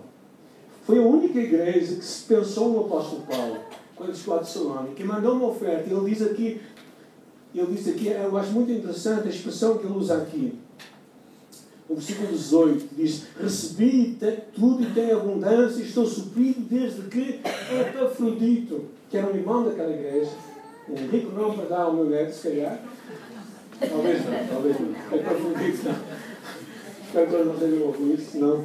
Foi 0.84 0.98
a 0.98 1.02
única 1.02 1.38
igreja 1.38 1.94
que 1.96 2.04
se 2.04 2.24
pensou 2.24 2.70
no 2.70 2.80
apóstolo 2.80 3.22
Paulo, 3.22 3.58
quando 3.94 4.16
chegou 4.16 4.36
a 4.36 4.38
Tessalónica, 4.38 4.94
que 4.94 5.04
mandou 5.04 5.34
uma 5.34 5.48
oferta. 5.48 5.88
Ele 5.88 6.10
diz 6.10 6.22
aqui, 6.22 6.60
ele 7.54 7.74
diz 7.74 7.88
aqui, 7.88 8.08
eu 8.08 8.36
acho 8.36 8.50
muito 8.52 8.72
interessante 8.72 9.28
a 9.28 9.30
expressão 9.30 9.78
que 9.78 9.86
ele 9.86 9.94
usa 9.94 10.16
aqui. 10.16 10.58
O 11.88 11.94
versículo 11.94 12.28
18 12.28 12.88
diz: 12.96 13.26
Recebi 13.40 14.16
tudo 14.54 14.84
e 14.84 14.86
tenho 14.92 15.16
abundância, 15.16 15.82
e 15.82 15.86
estou 15.86 16.06
suprido 16.06 16.60
desde 16.60 17.02
que 17.02 17.40
Epafrodito, 17.80 18.84
que 19.10 19.16
era 19.16 19.26
um 19.26 19.34
irmão 19.34 19.64
daquela 19.64 19.90
igreja, 19.90 20.30
um 20.88 21.08
rico 21.08 21.32
não 21.32 21.52
para 21.52 21.64
dar 21.64 21.82
ao 21.82 21.94
meu 21.94 22.06
neto, 22.06 22.32
se 22.32 22.48
calhar. 22.48 22.80
Talvez 23.88 24.24
não, 24.24 24.46
talvez 24.48 24.76
não. 24.80 25.18
Epafrodito 25.18 25.84
não. 25.84 25.96
Espero 27.06 27.26
que 27.26 27.44
não 27.44 27.56
tenham 27.56 27.86
ouvido 27.86 28.14
isso, 28.14 28.38
não. 28.38 28.64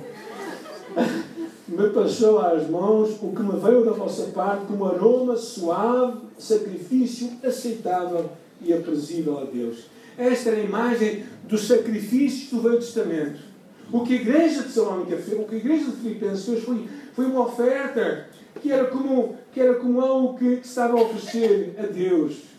Me 1.68 1.90
passou 1.90 2.40
às 2.40 2.70
mãos 2.70 3.18
o 3.22 3.32
que 3.32 3.42
me 3.42 3.60
veio 3.60 3.84
da 3.84 3.92
vossa 3.92 4.26
parte 4.28 4.66
como 4.66 4.86
aroma 4.86 5.36
suave, 5.36 6.20
sacrifício 6.38 7.32
aceitável 7.44 8.30
e 8.62 8.74
aprazível 8.74 9.40
a 9.40 9.46
Deus. 9.46 9.86
Esta 10.18 10.50
era 10.50 10.62
a 10.62 10.64
imagem 10.64 11.24
dos 11.44 11.68
sacrifícios 11.68 12.52
do 12.52 12.62
Velho 12.62 12.78
Testamento. 12.78 13.40
O 13.92 14.02
que 14.02 14.14
a 14.14 14.22
igreja 14.22 14.64
de 14.64 14.72
Salónica 14.72 15.18
fez, 15.18 15.40
o 15.40 15.44
que 15.44 15.56
a 15.56 15.58
igreja 15.58 15.86
de 15.86 15.98
Filipenses 15.98 16.46
fez 16.46 16.64
foi, 16.64 16.88
foi 17.14 17.26
uma 17.26 17.48
oferta 17.48 18.28
que 18.62 18.72
era, 18.72 18.86
como, 18.86 19.36
que 19.52 19.60
era 19.60 19.76
como 19.76 20.02
algo 20.02 20.38
que, 20.38 20.58
que 20.58 20.68
estava 20.68 20.98
a 20.98 21.02
oferecer 21.02 21.76
a 21.78 21.88
Deus. 21.88 22.55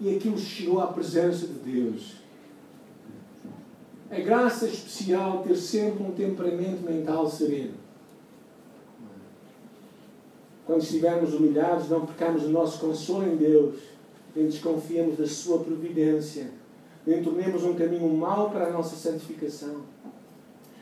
E 0.00 0.16
aquilo 0.16 0.38
chegou 0.38 0.80
à 0.80 0.86
presença 0.86 1.46
de 1.46 1.54
Deus. 1.54 2.14
É 4.10 4.20
graça 4.22 4.66
especial 4.66 5.42
ter 5.42 5.56
sempre 5.56 6.02
um 6.02 6.12
temperamento 6.12 6.82
mental 6.82 7.28
sereno. 7.30 7.74
Quando 10.66 10.82
estivermos 10.82 11.34
humilhados, 11.34 11.88
não 11.88 12.06
pecamos 12.06 12.44
o 12.44 12.48
nosso 12.48 12.80
consolo 12.80 13.26
em 13.26 13.36
Deus, 13.36 13.76
nem 14.34 14.46
desconfiamos 14.46 15.18
da 15.18 15.26
Sua 15.26 15.58
providência 15.58 16.50
nem 17.06 17.22
tornemos 17.22 17.64
um 17.64 17.74
caminho 17.74 18.08
mau 18.08 18.50
para 18.50 18.66
a 18.66 18.70
nossa 18.70 18.96
santificação. 18.96 19.82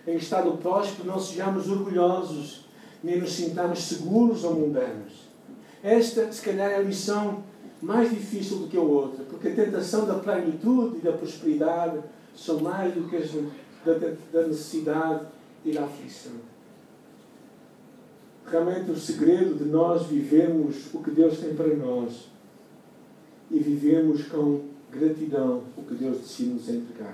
Em 0.07 0.17
estado 0.17 0.53
próspero, 0.59 1.07
não 1.07 1.21
sejamos 1.21 1.69
orgulhosos, 1.69 2.67
nem 3.03 3.21
nos 3.21 3.33
sintamos 3.33 3.81
seguros 3.85 4.43
ou 4.45 4.55
mundanos. 4.55 5.29
Esta, 5.83 6.33
se 6.33 6.43
calhar, 6.43 6.71
é 6.71 6.77
a 6.77 6.83
lição 6.83 7.45
mais 7.81 8.11
difícil 8.11 8.59
do 8.59 8.69
que 8.69 8.77
a 8.77 8.83
outra, 8.83 9.25
porque 9.25 9.49
a 9.49 9.55
tentação 9.55 10.07
da 10.07 10.15
plenitude 10.15 10.99
e 10.99 11.01
da 11.01 11.13
prosperidade 11.13 12.01
são 12.35 12.61
mais 12.61 12.93
do 12.95 13.09
que 13.09 13.17
as 13.17 13.31
da, 13.85 13.95
da 14.33 14.47
necessidade 14.47 15.27
e 15.65 15.73
da 15.73 15.85
aflição. 15.85 16.33
Realmente, 18.47 18.91
o 18.91 18.97
segredo 18.97 19.55
de 19.55 19.65
nós 19.65 20.07
vivermos 20.07 20.93
o 20.95 21.03
que 21.03 21.11
Deus 21.11 21.39
tem 21.39 21.55
para 21.55 21.75
nós 21.75 22.29
e 23.51 23.59
vivemos 23.59 24.27
com 24.27 24.63
gratidão 24.91 25.63
o 25.77 25.83
que 25.83 25.95
Deus 25.95 26.19
decide 26.19 26.51
nos 26.51 26.69
entregar. 26.69 27.13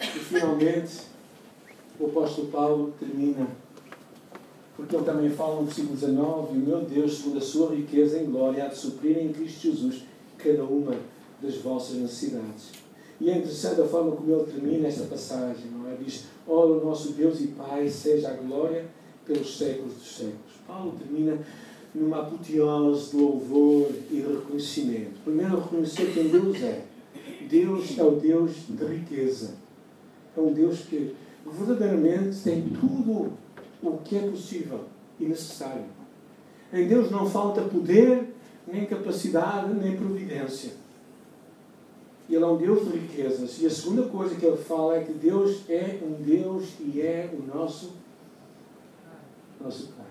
E 0.00 0.18
finalmente, 0.18 1.02
o 1.98 2.06
apóstolo 2.06 2.48
Paulo 2.48 2.94
termina, 2.98 3.48
porque 4.76 4.94
ele 4.94 5.04
também 5.04 5.30
fala 5.30 5.56
no 5.56 5.64
versículo 5.64 5.94
19: 5.94 6.52
O 6.52 6.60
meu 6.60 6.80
Deus, 6.82 7.16
segundo 7.16 7.38
a 7.38 7.40
sua 7.40 7.74
riqueza 7.74 8.18
em 8.18 8.26
glória, 8.26 8.64
há 8.64 8.68
de 8.68 8.76
suprir 8.76 9.18
em 9.18 9.32
Cristo 9.32 9.62
Jesus 9.62 10.02
cada 10.36 10.64
uma 10.64 10.94
das 11.40 11.56
vossas 11.56 11.96
necessidades. 11.96 12.70
E 13.18 13.30
é 13.30 13.38
interessante 13.38 13.80
a 13.80 13.86
forma 13.86 14.14
como 14.14 14.30
ele 14.30 14.44
termina 14.44 14.86
esta 14.86 15.04
passagem, 15.04 15.70
não 15.70 15.90
é? 15.90 15.96
Diz: 15.96 16.24
Ora, 16.46 16.72
o 16.72 16.84
nosso 16.84 17.12
Deus 17.12 17.40
e 17.40 17.48
Pai, 17.48 17.88
seja 17.88 18.28
a 18.28 18.34
glória 18.34 18.84
pelos 19.24 19.56
séculos 19.56 19.94
dos 19.94 20.16
séculos. 20.16 20.36
Paulo 20.66 20.94
termina 20.98 21.38
numa 21.94 22.20
apoteose 22.20 23.10
de 23.10 23.16
louvor 23.16 23.88
e 24.10 24.20
reconhecimento. 24.20 25.20
Primeiro, 25.24 25.58
reconhecer 25.58 26.12
quem 26.12 26.28
Deus 26.28 26.62
é. 26.62 26.84
Deus 27.48 27.98
é 27.98 28.04
o 28.04 28.10
Deus 28.12 28.52
de 28.68 28.84
riqueza. 28.84 29.54
É 30.36 30.40
um 30.40 30.52
Deus 30.52 30.80
que 30.80 31.14
verdadeiramente 31.46 32.36
tem 32.42 32.62
tudo 32.68 33.32
o 33.82 33.98
que 33.98 34.16
é 34.16 34.30
possível 34.30 34.84
e 35.18 35.26
necessário. 35.26 35.84
Em 36.72 36.86
Deus 36.86 37.10
não 37.10 37.28
falta 37.28 37.62
poder, 37.62 38.34
nem 38.66 38.86
capacidade, 38.86 39.72
nem 39.74 39.96
providência. 39.96 40.72
Ele 42.28 42.42
é 42.42 42.46
um 42.46 42.56
Deus 42.56 42.90
de 42.90 42.98
riquezas. 42.98 43.60
E 43.60 43.66
a 43.66 43.70
segunda 43.70 44.08
coisa 44.08 44.34
que 44.34 44.44
ele 44.44 44.56
fala 44.56 44.96
é 44.96 45.04
que 45.04 45.12
Deus 45.12 45.68
é 45.70 46.00
um 46.02 46.20
Deus 46.22 46.74
e 46.80 47.00
é 47.00 47.32
o 47.32 47.46
nosso, 47.46 47.92
nosso 49.60 49.92
Pai. 49.92 50.06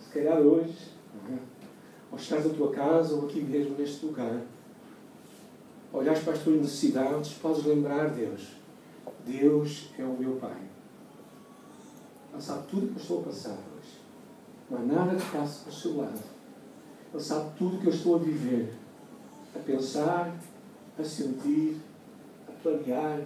Se 0.00 0.10
calhar 0.10 0.40
hoje, 0.40 0.74
ou 2.10 2.18
estás 2.18 2.44
na 2.44 2.54
tua 2.54 2.72
casa 2.72 3.14
ou 3.14 3.26
aqui 3.26 3.40
mesmo 3.40 3.76
neste 3.76 4.04
lugar, 4.04 4.40
olhas 5.92 6.18
para 6.20 6.32
as 6.32 6.42
tuas 6.42 6.56
necessidades, 6.56 7.34
podes 7.34 7.64
lembrar 7.64 8.10
Deus. 8.10 8.48
Deus 9.24 9.90
é 9.96 10.02
o 10.02 10.16
meu 10.18 10.36
Pai. 10.36 10.67
Ele 12.32 12.42
sabe 12.42 12.66
tudo 12.68 12.86
o 12.86 12.88
que 12.88 12.96
eu 12.96 13.02
estou 13.02 13.20
a 13.20 13.24
passar 13.24 13.50
hoje. 13.52 13.98
Não 14.70 14.78
há 14.78 14.82
nada 14.82 15.16
que 15.16 15.30
passe 15.30 15.62
ao 15.66 15.72
seu 15.72 15.96
lado. 15.96 16.20
Ele 17.12 17.22
sabe 17.22 17.50
tudo 17.56 17.76
o 17.76 17.80
que 17.80 17.86
eu 17.86 17.92
estou 17.92 18.16
a 18.16 18.18
viver, 18.18 18.74
a 19.54 19.58
pensar, 19.60 20.36
a 20.98 21.04
sentir, 21.04 21.80
a 22.46 22.52
planear. 22.62 23.22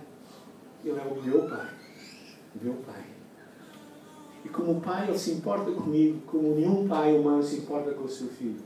Ele 0.84 0.98
é 0.98 1.02
o 1.02 1.22
meu 1.22 1.48
Pai. 1.48 1.68
Meu 2.60 2.74
Pai. 2.74 3.04
E 4.44 4.48
como 4.48 4.80
pai, 4.80 5.08
ele 5.08 5.18
se 5.18 5.32
importa 5.32 5.70
comigo, 5.70 6.20
como 6.26 6.56
nenhum 6.56 6.88
pai 6.88 7.16
humano 7.16 7.42
se 7.42 7.58
importa 7.58 7.92
com 7.92 8.04
o 8.04 8.08
seu 8.08 8.26
filho. 8.26 8.60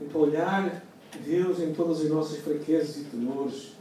Então, 0.00 0.20
olhar 0.20 0.82
Deus 1.24 1.58
em 1.58 1.72
todas 1.74 2.00
as 2.02 2.08
nossas 2.08 2.38
fraquezas 2.38 2.98
e 2.98 3.04
temores, 3.04 3.72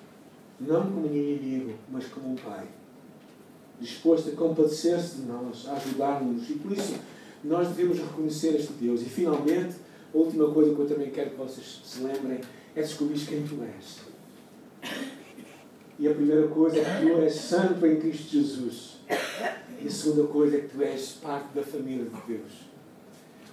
não 0.60 0.82
como 0.82 1.08
um 1.08 1.16
inimigo, 1.16 1.76
mas 1.90 2.08
como 2.08 2.32
um 2.32 2.36
pai. 2.36 2.68
Disposto 3.80 4.30
a 4.30 4.32
compadecer-se 4.34 5.18
de 5.18 5.28
nós, 5.28 5.68
a 5.68 5.74
ajudar-nos. 5.74 6.50
E 6.50 6.54
por 6.54 6.72
isso, 6.72 6.96
nós 7.44 7.70
devemos 7.70 8.00
reconhecer 8.00 8.56
este 8.56 8.74
Deus. 8.74 9.02
E, 9.02 9.06
finalmente, 9.06 9.76
a 10.14 10.18
última 10.18 10.52
coisa 10.52 10.74
que 10.74 10.82
eu 10.82 10.88
também 10.88 11.10
quero 11.12 11.32
que 11.32 11.38
vocês 11.38 11.82
se 11.84 12.02
lembrem 12.02 12.42
é 12.76 12.82
descobrir 12.82 13.20
quem 13.26 13.44
tu 13.44 13.60
és. 13.64 14.10
E 15.98 16.08
a 16.08 16.14
primeira 16.14 16.48
coisa 16.48 16.78
é 16.78 16.84
que 16.84 17.06
tu 17.06 17.20
és 17.20 17.34
santo 17.34 17.86
em 17.86 18.00
Cristo 18.00 18.30
Jesus. 18.30 19.00
E 19.82 19.88
a 19.88 19.92
segunda 19.92 20.28
coisa 20.28 20.58
é 20.58 20.62
que 20.62 20.70
tu 20.70 20.82
és 20.82 21.12
parte 21.22 21.54
da 21.54 21.64
família 21.64 22.06
de 22.06 22.22
Deus. 22.28 22.70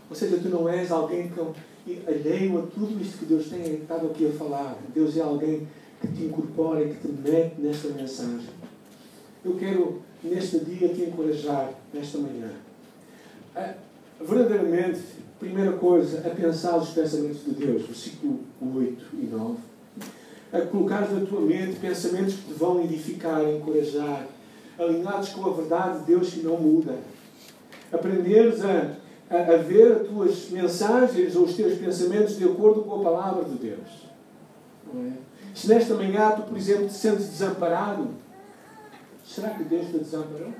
Ou 0.08 0.14
seja, 0.14 0.38
tu 0.38 0.48
não 0.48 0.68
és 0.68 0.90
alguém 0.90 1.28
que 1.28 1.40
alheio 2.06 2.58
a 2.58 2.62
tudo 2.62 3.00
isto 3.00 3.18
que 3.18 3.24
Deus 3.26 3.48
tem 3.48 3.74
estado 3.74 4.06
aqui 4.06 4.26
a 4.26 4.32
falar. 4.32 4.78
Deus 4.94 5.16
é 5.16 5.20
alguém 5.20 5.66
que 6.00 6.08
te 6.08 6.24
incorpora 6.24 6.84
e 6.84 6.94
que 6.94 7.00
te 7.00 7.08
mete 7.08 7.60
nesta 7.60 7.88
mensagem. 7.88 8.46
Eu 9.46 9.54
quero 9.56 10.02
neste 10.22 10.58
dia 10.58 10.88
te 10.88 11.02
encorajar, 11.02 11.72
nesta 11.94 12.18
manhã. 12.18 12.50
A, 13.54 13.74
verdadeiramente, 14.20 15.00
primeira 15.38 15.72
coisa, 15.72 16.26
a 16.26 16.30
pensar 16.30 16.76
os 16.76 16.90
pensamentos 16.90 17.44
de 17.44 17.52
Deus, 17.52 17.82
versículo 17.82 18.40
8 18.60 19.04
e 19.14 19.26
9. 19.26 19.56
A 20.52 20.60
colocar 20.62 21.08
na 21.12 21.24
tua 21.24 21.40
mente 21.40 21.78
pensamentos 21.78 22.34
que 22.34 22.52
te 22.52 22.54
vão 22.54 22.82
edificar, 22.82 23.42
encorajar, 23.44 24.26
alinhados 24.78 25.28
com 25.30 25.46
a 25.48 25.52
verdade 25.52 26.00
de 26.00 26.04
Deus 26.06 26.30
que 26.30 26.40
não 26.40 26.56
muda. 26.56 26.98
Aprenderes 27.92 28.64
a, 28.64 28.96
a, 29.30 29.54
a 29.54 29.56
ver 29.58 29.92
as 29.92 30.08
tuas 30.08 30.50
mensagens 30.50 31.36
ou 31.36 31.44
os 31.44 31.54
teus 31.54 31.78
pensamentos 31.78 32.36
de 32.36 32.44
acordo 32.44 32.82
com 32.82 33.00
a 33.00 33.04
palavra 33.04 33.44
de 33.44 33.54
Deus. 33.56 34.06
É? 34.94 35.12
Se 35.54 35.68
nesta 35.68 35.94
manhã 35.94 36.32
tu, 36.32 36.42
por 36.42 36.56
exemplo, 36.56 36.86
te 36.86 36.94
sentes 36.94 37.28
desamparado, 37.28 38.08
será 39.26 39.50
que 39.50 39.64
Deus 39.64 39.86
te 39.86 39.98
desamparou? 39.98 40.52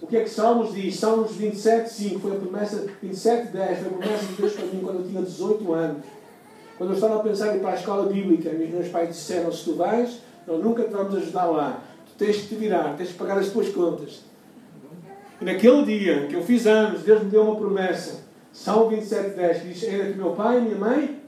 O 0.00 0.06
que 0.06 0.16
é 0.16 0.22
que 0.22 0.30
Salmos 0.30 0.74
diz? 0.74 0.96
Salmos 0.96 1.32
27, 1.32 1.90
5 1.90 2.20
foi 2.20 2.36
a 2.36 2.40
promessa, 2.40 2.86
27, 3.02 3.48
10 3.48 3.78
foi 3.78 3.86
a 3.86 3.90
promessa 3.90 4.26
de 4.26 4.32
Deus 4.34 4.52
para 4.52 4.66
mim 4.66 4.80
quando 4.84 5.00
eu 5.00 5.08
tinha 5.08 5.22
18 5.22 5.72
anos. 5.72 6.04
Quando 6.76 6.90
eu 6.90 6.94
estava 6.94 7.16
a 7.16 7.18
pensar 7.20 7.54
em 7.54 7.56
ir 7.56 7.60
para 7.60 7.70
a 7.70 7.74
escola 7.74 8.12
bíblica, 8.12 8.50
meus 8.50 8.88
pais 8.88 9.08
disseram: 9.08 9.50
se 9.50 9.64
tu 9.64 9.76
vais, 9.76 10.20
nós 10.46 10.62
nunca 10.62 10.84
te 10.84 10.90
vamos 10.90 11.14
ajudar 11.16 11.46
lá. 11.46 11.82
Tu 12.06 12.24
tens 12.24 12.36
que 12.36 12.48
te 12.48 12.54
virar, 12.56 12.94
tens 12.96 13.08
que 13.08 13.14
pagar 13.14 13.38
as 13.38 13.48
tuas 13.48 13.70
contas. 13.70 14.24
E 15.40 15.44
naquele 15.44 15.84
dia 15.84 16.26
que 16.26 16.34
eu 16.34 16.42
fiz 16.42 16.66
anos, 16.66 17.02
Deus 17.02 17.22
me 17.22 17.30
deu 17.30 17.42
uma 17.42 17.56
promessa. 17.56 18.24
Salmo 18.52 18.90
27, 18.90 19.30
10 19.30 19.62
diz: 19.62 19.84
Ainda 19.84 20.12
que 20.12 20.18
meu 20.18 20.32
pai 20.32 20.58
e 20.58 20.60
minha 20.60 20.76
mãe 20.76 21.22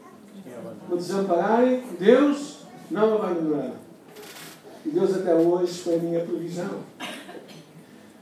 me 0.88 0.96
desampararem, 0.96 1.82
Deus 1.98 2.58
não 2.90 3.10
me 3.10 3.16
abandonará. 3.16 3.87
E 4.84 4.90
Deus 4.90 5.14
até 5.14 5.34
hoje 5.34 5.80
foi 5.80 5.96
a 5.96 5.98
minha 5.98 6.24
provisão. 6.24 6.80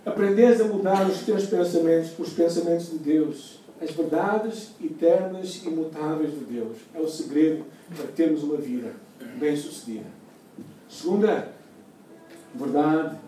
Aprendes 0.04 0.60
a 0.60 0.64
mudar 0.64 1.06
os 1.08 1.22
teus 1.22 1.46
pensamentos 1.46 2.10
por 2.10 2.26
os 2.26 2.32
pensamentos 2.32 2.90
de 2.90 2.98
Deus. 2.98 3.58
As 3.80 3.90
verdades 3.90 4.70
eternas 4.82 5.62
e 5.62 5.68
imutáveis 5.68 6.32
de 6.32 6.44
Deus. 6.44 6.78
É 6.94 7.00
o 7.00 7.08
segredo 7.08 7.64
para 7.94 8.06
termos 8.06 8.42
uma 8.42 8.56
vida 8.56 8.92
bem-sucedida. 9.38 10.06
Segunda 10.88 11.52
verdade, 12.54 13.18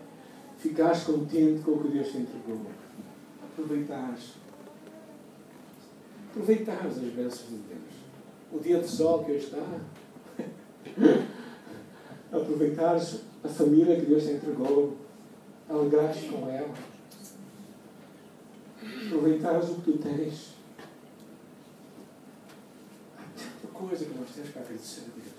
ficares 0.57 1.03
contente 1.03 1.61
com 1.61 1.71
o 1.71 1.83
que 1.83 1.89
Deus 1.89 2.07
te 2.07 2.17
entregou. 2.17 2.61
Aproveitares. 3.43 4.33
Aproveitares 6.31 6.97
as 6.97 7.13
bênçãos 7.13 7.49
de 7.49 7.57
Deus. 7.57 7.99
O 8.51 8.59
dia 8.59 8.79
de 8.79 8.87
sol 8.87 9.23
que 9.23 9.33
hoje 9.33 9.45
está. 9.45 9.59
Aproveitares 12.31 13.21
a 13.43 13.47
família 13.47 13.95
que 13.95 14.05
Deus 14.05 14.23
te 14.23 14.31
entregou. 14.31 14.95
Alegrares 15.67 16.23
com 16.29 16.49
ela. 16.49 16.73
Aproveitares 19.05 19.69
o 19.69 19.75
que 19.75 19.91
tu 19.91 19.97
tens. 19.97 20.53
Há 23.17 23.23
tanta 23.35 23.73
coisa 23.73 24.05
que 24.05 24.17
nós 24.17 24.29
temos 24.29 24.49
para 24.51 24.61
agradecer 24.61 25.01
a 25.01 25.19
Deus. 25.19 25.33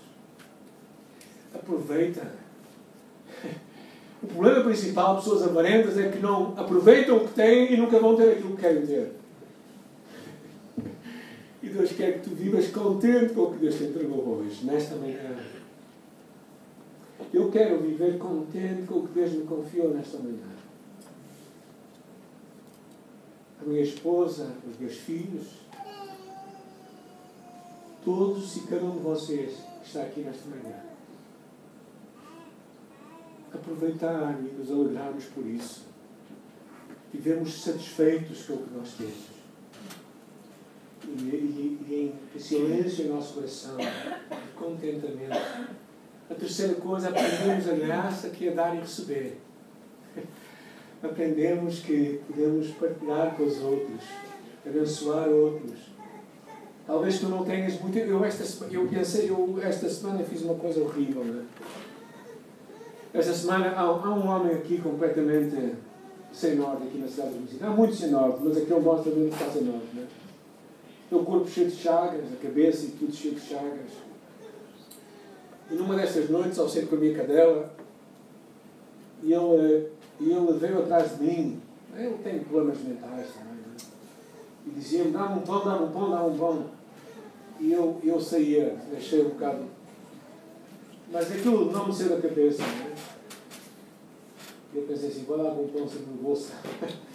Aproveita. 1.55 2.31
O 4.23 4.27
problema 4.27 4.63
principal 4.65 5.15
pessoas 5.15 5.41
avarentas 5.41 5.97
é 5.97 6.07
que 6.09 6.19
não 6.19 6.53
aproveitam 6.55 7.17
o 7.17 7.27
que 7.27 7.33
têm 7.33 7.73
e 7.73 7.75
nunca 7.75 7.99
vão 7.99 8.15
ter 8.15 8.33
aquilo 8.33 8.55
que 8.55 8.61
querem 8.61 8.85
ter. 8.85 9.13
E 11.63 11.69
Deus 11.69 11.91
quer 11.93 12.19
que 12.19 12.29
tu 12.29 12.35
vivas 12.35 12.67
contente 12.67 13.33
com 13.33 13.41
o 13.41 13.51
que 13.51 13.57
Deus 13.57 13.75
te 13.75 13.85
entregou 13.85 14.27
hoje, 14.27 14.63
nesta 14.63 14.95
manhã. 14.95 15.37
Eu 17.33 17.49
quero 17.49 17.79
viver 17.79 18.17
contente 18.17 18.85
com 18.85 18.95
o 18.95 19.07
que 19.07 19.13
Deus 19.13 19.31
me 19.31 19.45
confiou 19.45 19.93
nesta 19.93 20.17
manhã. 20.17 20.51
A 23.61 23.63
minha 23.63 23.81
esposa, 23.81 24.53
os 24.69 24.77
meus 24.77 24.97
filhos, 24.97 25.47
todos 28.03 28.57
e 28.57 28.61
cada 28.67 28.83
um 28.83 28.97
de 28.97 28.99
vocês 28.99 29.53
que 29.81 29.87
está 29.87 30.01
aqui 30.01 30.21
nesta 30.21 30.49
manhã. 30.49 30.75
Aproveitar 33.53 34.37
e 34.41 34.53
nos 34.53 34.69
alegrarmos 34.69 35.25
por 35.25 35.45
isso. 35.45 35.85
Vivemos 37.13 37.61
satisfeitos 37.61 38.45
com 38.45 38.53
o 38.55 38.63
que 38.63 38.73
nós 38.73 38.93
temos. 38.93 39.31
E, 41.05 41.21
e, 41.21 41.79
e 41.87 42.15
em 42.35 42.39
silêncio 42.39 43.05
em 43.05 43.09
nosso 43.09 43.35
coração, 43.35 43.77
contentamento 44.55 45.80
a 46.31 46.35
terceira 46.35 46.75
coisa, 46.75 47.09
aprendemos 47.09 47.69
a 47.69 47.73
graça 47.73 48.29
que 48.29 48.47
é 48.47 48.51
dar 48.51 48.75
e 48.75 48.79
receber. 48.79 49.37
Aprendemos 51.03 51.79
que 51.79 52.21
podemos 52.27 52.67
partilhar 52.71 53.35
com 53.35 53.43
os 53.43 53.59
outros, 53.61 54.03
abençoar 54.65 55.27
outros. 55.27 55.91
Talvez 56.85 57.19
tu 57.19 57.27
não 57.27 57.43
tenhas 57.43 57.79
muito. 57.81 57.97
Eu, 57.97 58.23
esta, 58.23 58.65
eu 58.71 58.87
pensei, 58.87 59.29
eu 59.29 59.59
esta 59.61 59.89
semana 59.89 60.23
fiz 60.23 60.41
uma 60.43 60.55
coisa 60.55 60.81
horrível. 60.81 61.23
Né? 61.23 61.43
Esta 63.13 63.33
semana 63.33 63.71
há, 63.71 63.81
há 63.81 64.13
um 64.13 64.27
homem 64.27 64.55
aqui 64.55 64.79
completamente 64.79 65.75
sem 66.31 66.55
norte 66.55 66.83
aqui 66.83 66.97
na 66.97 67.07
cidade 67.07 67.33
de 67.33 67.39
Mesina. 67.39 67.67
Há 67.67 67.71
muitos 67.71 67.99
sem 67.99 68.11
norte, 68.11 68.39
mas 68.43 68.57
aqui 68.57 68.71
eu 68.71 68.81
mostro 68.81 69.11
muito 69.11 69.35
que 69.35 69.43
está 69.43 69.51
sem 69.51 69.63
norte. 69.63 69.87
Né? 69.93 70.07
O 71.11 71.19
corpo 71.25 71.49
cheio 71.49 71.69
de 71.69 71.75
chagas, 71.75 72.21
a 72.31 72.35
cabeça 72.41 72.85
e 72.85 72.89
tudo 72.89 73.13
cheio 73.13 73.35
de 73.35 73.41
chagas. 73.41 74.10
E 75.71 75.75
numa 75.75 75.95
destas 75.95 76.29
noites, 76.29 76.59
ao 76.59 76.67
ser 76.67 76.87
com 76.87 76.95
a 76.95 76.99
minha 76.99 77.15
cadela, 77.15 77.71
ele, 79.23 79.87
ele 80.19 80.57
veio 80.59 80.79
atrás 80.79 81.17
de 81.17 81.23
mim. 81.23 81.61
Ele 81.95 82.17
tem 82.21 82.39
problemas 82.39 82.77
mentais 82.79 83.27
também. 83.33 83.53
Né? 83.53 83.77
E 84.67 84.69
dizia-me: 84.71 85.11
dá-me 85.11 85.39
um 85.39 85.41
pão, 85.43 85.63
dá-me 85.63 85.85
um 85.85 85.91
pão, 85.91 86.09
dá-me 86.09 86.29
um 86.29 86.37
pão. 86.37 86.65
E 87.59 87.71
eu, 87.71 87.99
eu 88.03 88.19
saía, 88.19 88.75
deixei 88.91 89.21
um 89.21 89.29
bocado. 89.29 89.63
Mas 91.09 91.31
aquilo 91.31 91.71
não 91.71 91.87
me 91.87 91.93
saiu 91.93 92.09
da 92.09 92.21
cabeça. 92.21 92.63
Né? 92.63 92.93
E 94.73 94.77
eu 94.77 94.83
pensei 94.83 95.07
assim: 95.07 95.23
vou 95.23 95.37
dar 95.37 95.51
um 95.51 95.67
pão 95.67 95.87
sem 95.87 96.01
no 96.01 96.21
bolso. 96.21 96.51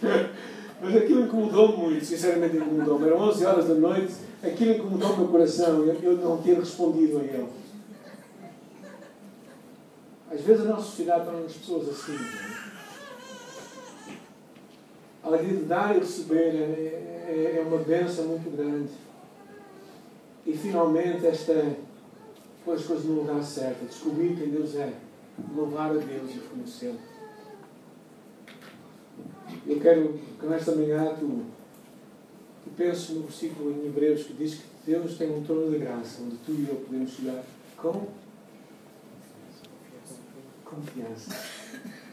Mas 0.81 0.95
aquilo 0.95 1.23
incomodou-me 1.23 1.77
muito, 1.77 2.05
sinceramente 2.05 2.57
incomodou-me. 2.57 3.07
Eram 3.07 3.17
11 3.29 3.45
horas 3.45 3.67
da 3.67 3.73
noite, 3.73 4.13
aquilo 4.43 4.75
incomodou 4.75 5.13
o 5.13 5.17
meu 5.17 5.27
coração. 5.27 5.83
Eu, 5.83 5.95
eu 6.01 6.17
não 6.17 6.37
ter 6.37 6.57
respondido 6.57 7.17
a 7.19 7.23
ele. 7.23 7.66
Às 10.29 10.41
vezes 10.41 10.65
a 10.65 10.69
nossa 10.69 10.85
sociedade 10.85 11.25
torna 11.25 11.45
as 11.45 11.53
pessoas 11.53 11.89
assim. 11.89 12.17
A 15.23 15.27
alegria 15.27 15.57
de 15.57 15.63
dar 15.63 15.95
e 15.95 15.99
receber 15.99 16.55
é, 16.55 17.25
é, 17.27 17.57
é 17.57 17.61
uma 17.61 17.77
benção 17.77 18.25
muito 18.25 18.49
grande. 18.55 18.91
E 20.45 20.53
finalmente 20.55 21.25
esta 21.25 21.75
pôr 22.67 22.75
as 22.75 22.83
coisas 22.83 23.05
no 23.05 23.21
lugar 23.21 23.41
certo, 23.41 23.85
descobrir 23.85 24.35
quem 24.35 24.49
Deus 24.49 24.75
é, 24.75 24.91
louvar 25.55 25.91
a 25.91 25.93
Deus 25.93 26.29
e 26.29 26.33
reconhecê-lo. 26.33 26.99
Eu 29.65 29.79
quero 29.79 30.19
que 30.37 30.45
nesta 30.45 30.73
manhã 30.73 31.15
tu, 31.17 31.45
tu 32.63 32.69
penses 32.75 33.09
no 33.11 33.21
versículo 33.21 33.71
em 33.71 33.87
Hebreus 33.87 34.23
que 34.23 34.33
diz 34.33 34.55
que 34.55 34.63
Deus 34.85 35.17
tem 35.17 35.33
um 35.33 35.43
trono 35.43 35.71
de 35.71 35.77
graça 35.77 36.21
onde 36.21 36.35
tu 36.45 36.51
e 36.51 36.67
eu 36.69 36.75
podemos 36.75 37.11
chegar 37.11 37.43
com 37.77 38.07
confiança. 40.69 41.35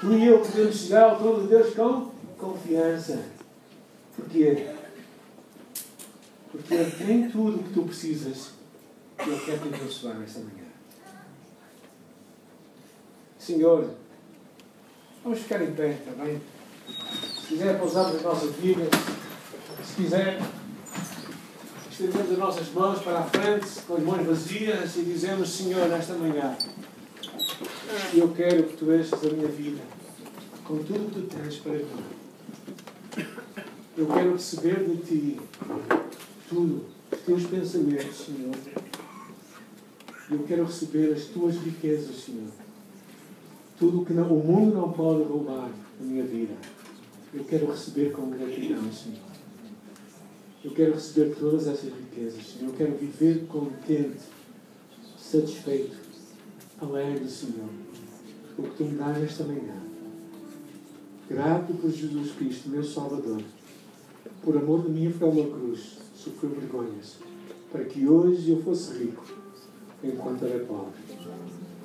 Tu 0.00 0.12
e 0.12 0.26
eu 0.26 0.40
podemos 0.40 0.76
chegar 0.76 1.04
ao 1.04 1.16
trono 1.16 1.42
de 1.42 1.48
Deus 1.48 1.74
com 1.74 2.10
confiança. 2.36 3.24
Porquê? 4.14 4.68
Porque 6.50 6.74
Ele 6.74 6.90
tem 6.90 7.30
tudo 7.30 7.60
o 7.60 7.62
que 7.62 7.72
tu 7.72 7.82
precisas 7.84 8.50
e 9.18 9.30
Ele 9.30 9.40
quer 9.40 9.58
te 9.58 9.68
abençoar 9.68 10.18
nesta 10.18 10.40
manhã. 10.40 10.64
Senhor, 13.38 13.94
vamos 15.22 15.38
ficar 15.38 15.62
em 15.62 15.72
pé, 15.72 15.98
bem? 16.18 16.40
Se 17.40 17.46
quiser 17.46 17.78
pousar 17.78 18.14
as 18.14 18.22
nossas 18.22 18.54
vidas, 18.56 18.88
se 19.84 19.94
quiser 20.02 20.38
estendemos 21.90 22.32
as 22.32 22.38
nossas 22.38 22.68
mãos 22.70 23.00
para 23.02 23.20
a 23.20 23.22
frente, 23.22 23.80
com 23.86 23.94
as 23.94 24.02
mãos 24.02 24.26
vazias, 24.26 24.96
e 24.96 25.02
dizemos, 25.02 25.48
Senhor, 25.50 25.88
nesta 25.88 26.14
manhã, 26.14 26.56
e 28.14 28.18
eu 28.18 28.28
quero 28.28 28.64
que 28.64 28.76
tu 28.76 28.92
enches 28.92 29.12
a 29.12 29.30
minha 29.30 29.48
vida 29.48 29.80
com 30.64 30.78
tudo 30.78 31.06
o 31.06 31.10
que 31.10 31.20
tu 31.20 31.36
tens 31.36 31.56
para 31.56 31.72
mim. 31.72 31.84
Eu 33.96 34.06
quero 34.06 34.32
receber 34.32 34.84
de 34.84 34.96
ti 34.96 35.40
tudo, 36.48 36.86
os 37.12 37.20
teus 37.20 37.44
pensamentos, 37.44 38.26
Senhor. 38.26 38.54
Eu 40.30 40.38
quero 40.44 40.64
receber 40.64 41.12
as 41.12 41.26
tuas 41.26 41.56
riquezas, 41.56 42.16
Senhor. 42.24 42.50
Tudo 43.78 44.00
o 44.02 44.04
que 44.06 44.12
não, 44.12 44.32
o 44.32 44.44
mundo 44.44 44.74
não 44.74 44.92
pode 44.92 45.24
roubar 45.24 45.70
na 46.00 46.06
minha 46.06 46.24
vida. 46.24 46.54
Eu 47.32 47.44
quero 47.44 47.70
receber 47.70 48.12
com 48.12 48.30
gratidão, 48.30 48.90
Senhor. 48.92 49.18
Eu 50.64 50.70
quero 50.70 50.94
receber 50.94 51.34
todas 51.34 51.66
essas 51.66 51.92
riquezas, 51.92 52.42
Senhor. 52.46 52.70
Eu 52.70 52.74
quero 52.74 52.96
viver 52.96 53.46
contente, 53.46 54.22
satisfeito, 55.18 56.03
alegre, 56.80 57.28
Senhor 57.28 57.68
o 58.56 58.62
que 58.62 58.76
tu 58.76 58.84
me 58.84 58.96
dás 58.96 59.22
esta 59.22 59.44
manhã. 59.44 59.74
Grato 61.28 61.72
por 61.74 61.90
Jesus 61.90 62.32
Cristo, 62.32 62.68
meu 62.68 62.84
Salvador, 62.84 63.42
por 64.42 64.56
amor 64.56 64.82
de 64.82 64.90
mim 64.90 65.10
foi 65.10 65.28
uma 65.28 65.50
cruz, 65.50 65.98
sofreu 66.14 66.50
vergonhas, 66.50 67.16
para 67.72 67.84
que 67.84 68.06
hoje 68.06 68.50
eu 68.50 68.62
fosse 68.62 68.98
rico, 68.98 69.24
enquanto 70.02 70.44
era 70.44 70.64
pobre, 70.64 71.00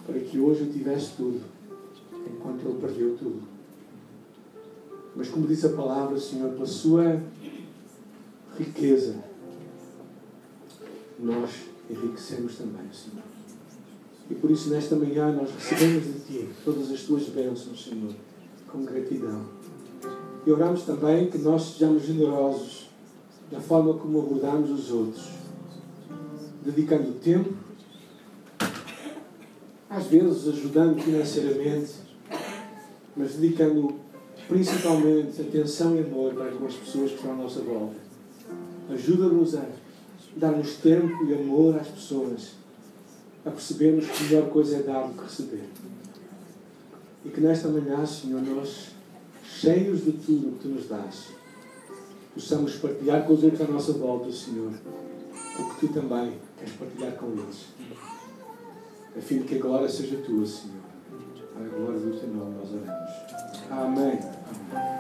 para 0.06 0.20
que 0.20 0.40
hoje 0.40 0.62
eu 0.62 0.72
tivesse 0.72 1.16
tudo, 1.16 1.42
enquanto 2.28 2.66
ele 2.66 2.80
perdeu 2.80 3.18
tudo. 3.18 3.42
Mas 5.16 5.30
como 5.30 5.48
diz 5.48 5.66
a 5.66 5.70
palavra, 5.70 6.20
Senhor, 6.20 6.52
pela 6.52 6.66
sua 6.66 7.22
riqueza, 8.58 9.24
nós 11.18 11.50
enriquecemos 11.90 12.56
também, 12.58 12.88
Senhor. 12.94 13.39
E 14.30 14.36
por 14.36 14.52
isso, 14.52 14.70
nesta 14.70 14.96
manhã, 14.96 15.32
nós 15.32 15.50
recebemos 15.52 16.06
de 16.06 16.20
Ti 16.20 16.50
todas 16.64 16.92
as 16.92 17.02
Tuas 17.02 17.24
bênçãos, 17.30 17.84
Senhor, 17.84 18.14
com 18.68 18.84
gratidão. 18.84 19.44
E 20.46 20.52
oramos 20.52 20.84
também 20.84 21.30
que 21.30 21.38
nós 21.40 21.74
sejamos 21.74 22.04
generosos 22.04 22.90
na 23.52 23.60
forma 23.60 23.96
como 23.96 24.20
abordamos 24.20 24.70
os 24.70 24.92
outros, 24.92 25.30
dedicando 26.64 27.14
tempo, 27.14 27.54
às 29.90 30.06
vezes 30.06 30.48
ajudando 30.48 31.02
financeiramente, 31.02 31.94
mas 33.18 33.34
dedicando 33.34 33.96
principalmente 34.48 35.42
atenção 35.42 35.96
e 35.96 36.00
amor 36.00 36.34
para 36.34 36.52
com 36.52 36.66
as 36.68 36.76
pessoas 36.76 37.12
que 37.12 37.18
estão 37.18 37.34
à 37.34 37.36
nossa 37.36 37.62
volta. 37.62 37.96
Ajuda-nos 38.92 39.56
a 39.56 39.66
dar-nos 40.36 40.76
tempo 40.76 41.26
e 41.26 41.34
amor 41.34 41.76
às 41.76 41.88
pessoas, 41.88 42.59
a 43.46 43.50
percebermos 43.52 44.06
que 44.06 44.24
a 44.24 44.28
melhor 44.28 44.50
coisa 44.50 44.78
é 44.78 44.84
dar 44.84 45.08
do 45.08 45.14
que 45.14 45.24
receber. 45.24 45.70
E 47.26 47.30
que 47.30 47.42
nesta 47.42 47.68
manhã, 47.68 48.06
Senhor, 48.06 48.42
nós, 48.42 48.90
cheios 49.44 50.04
de 50.04 50.14
tudo 50.14 50.58
que 50.58 50.64
Tu 50.64 50.68
nos 50.70 50.88
dás, 50.88 51.30
possamos 52.34 52.76
partilhar 52.76 53.26
com 53.26 53.34
os 53.34 53.44
outros 53.44 53.62
à 53.62 53.72
nossa 53.72 53.94
volta, 53.94 54.32
Senhor, 54.32 54.72
o 54.72 55.70
que 55.70 55.88
Tu 55.88 55.94
também 55.94 56.34
queres 56.58 56.74
partilhar 56.76 57.14
com 57.14 57.28
eles. 57.28 57.68
A 59.18 59.22
fim 59.22 59.40
de 59.40 59.44
que 59.46 59.56
a 59.56 59.60
glória 59.60 59.90
seja 59.90 60.18
Tua, 60.18 60.46
Senhor. 60.46 60.80
Para 61.54 61.66
a 61.66 61.70
glória 61.70 62.00
do 62.00 62.18
Teu 62.18 62.30
nome 62.30 62.56
nós 62.56 62.70
oramos. 62.72 63.10
Amém. 63.70 64.99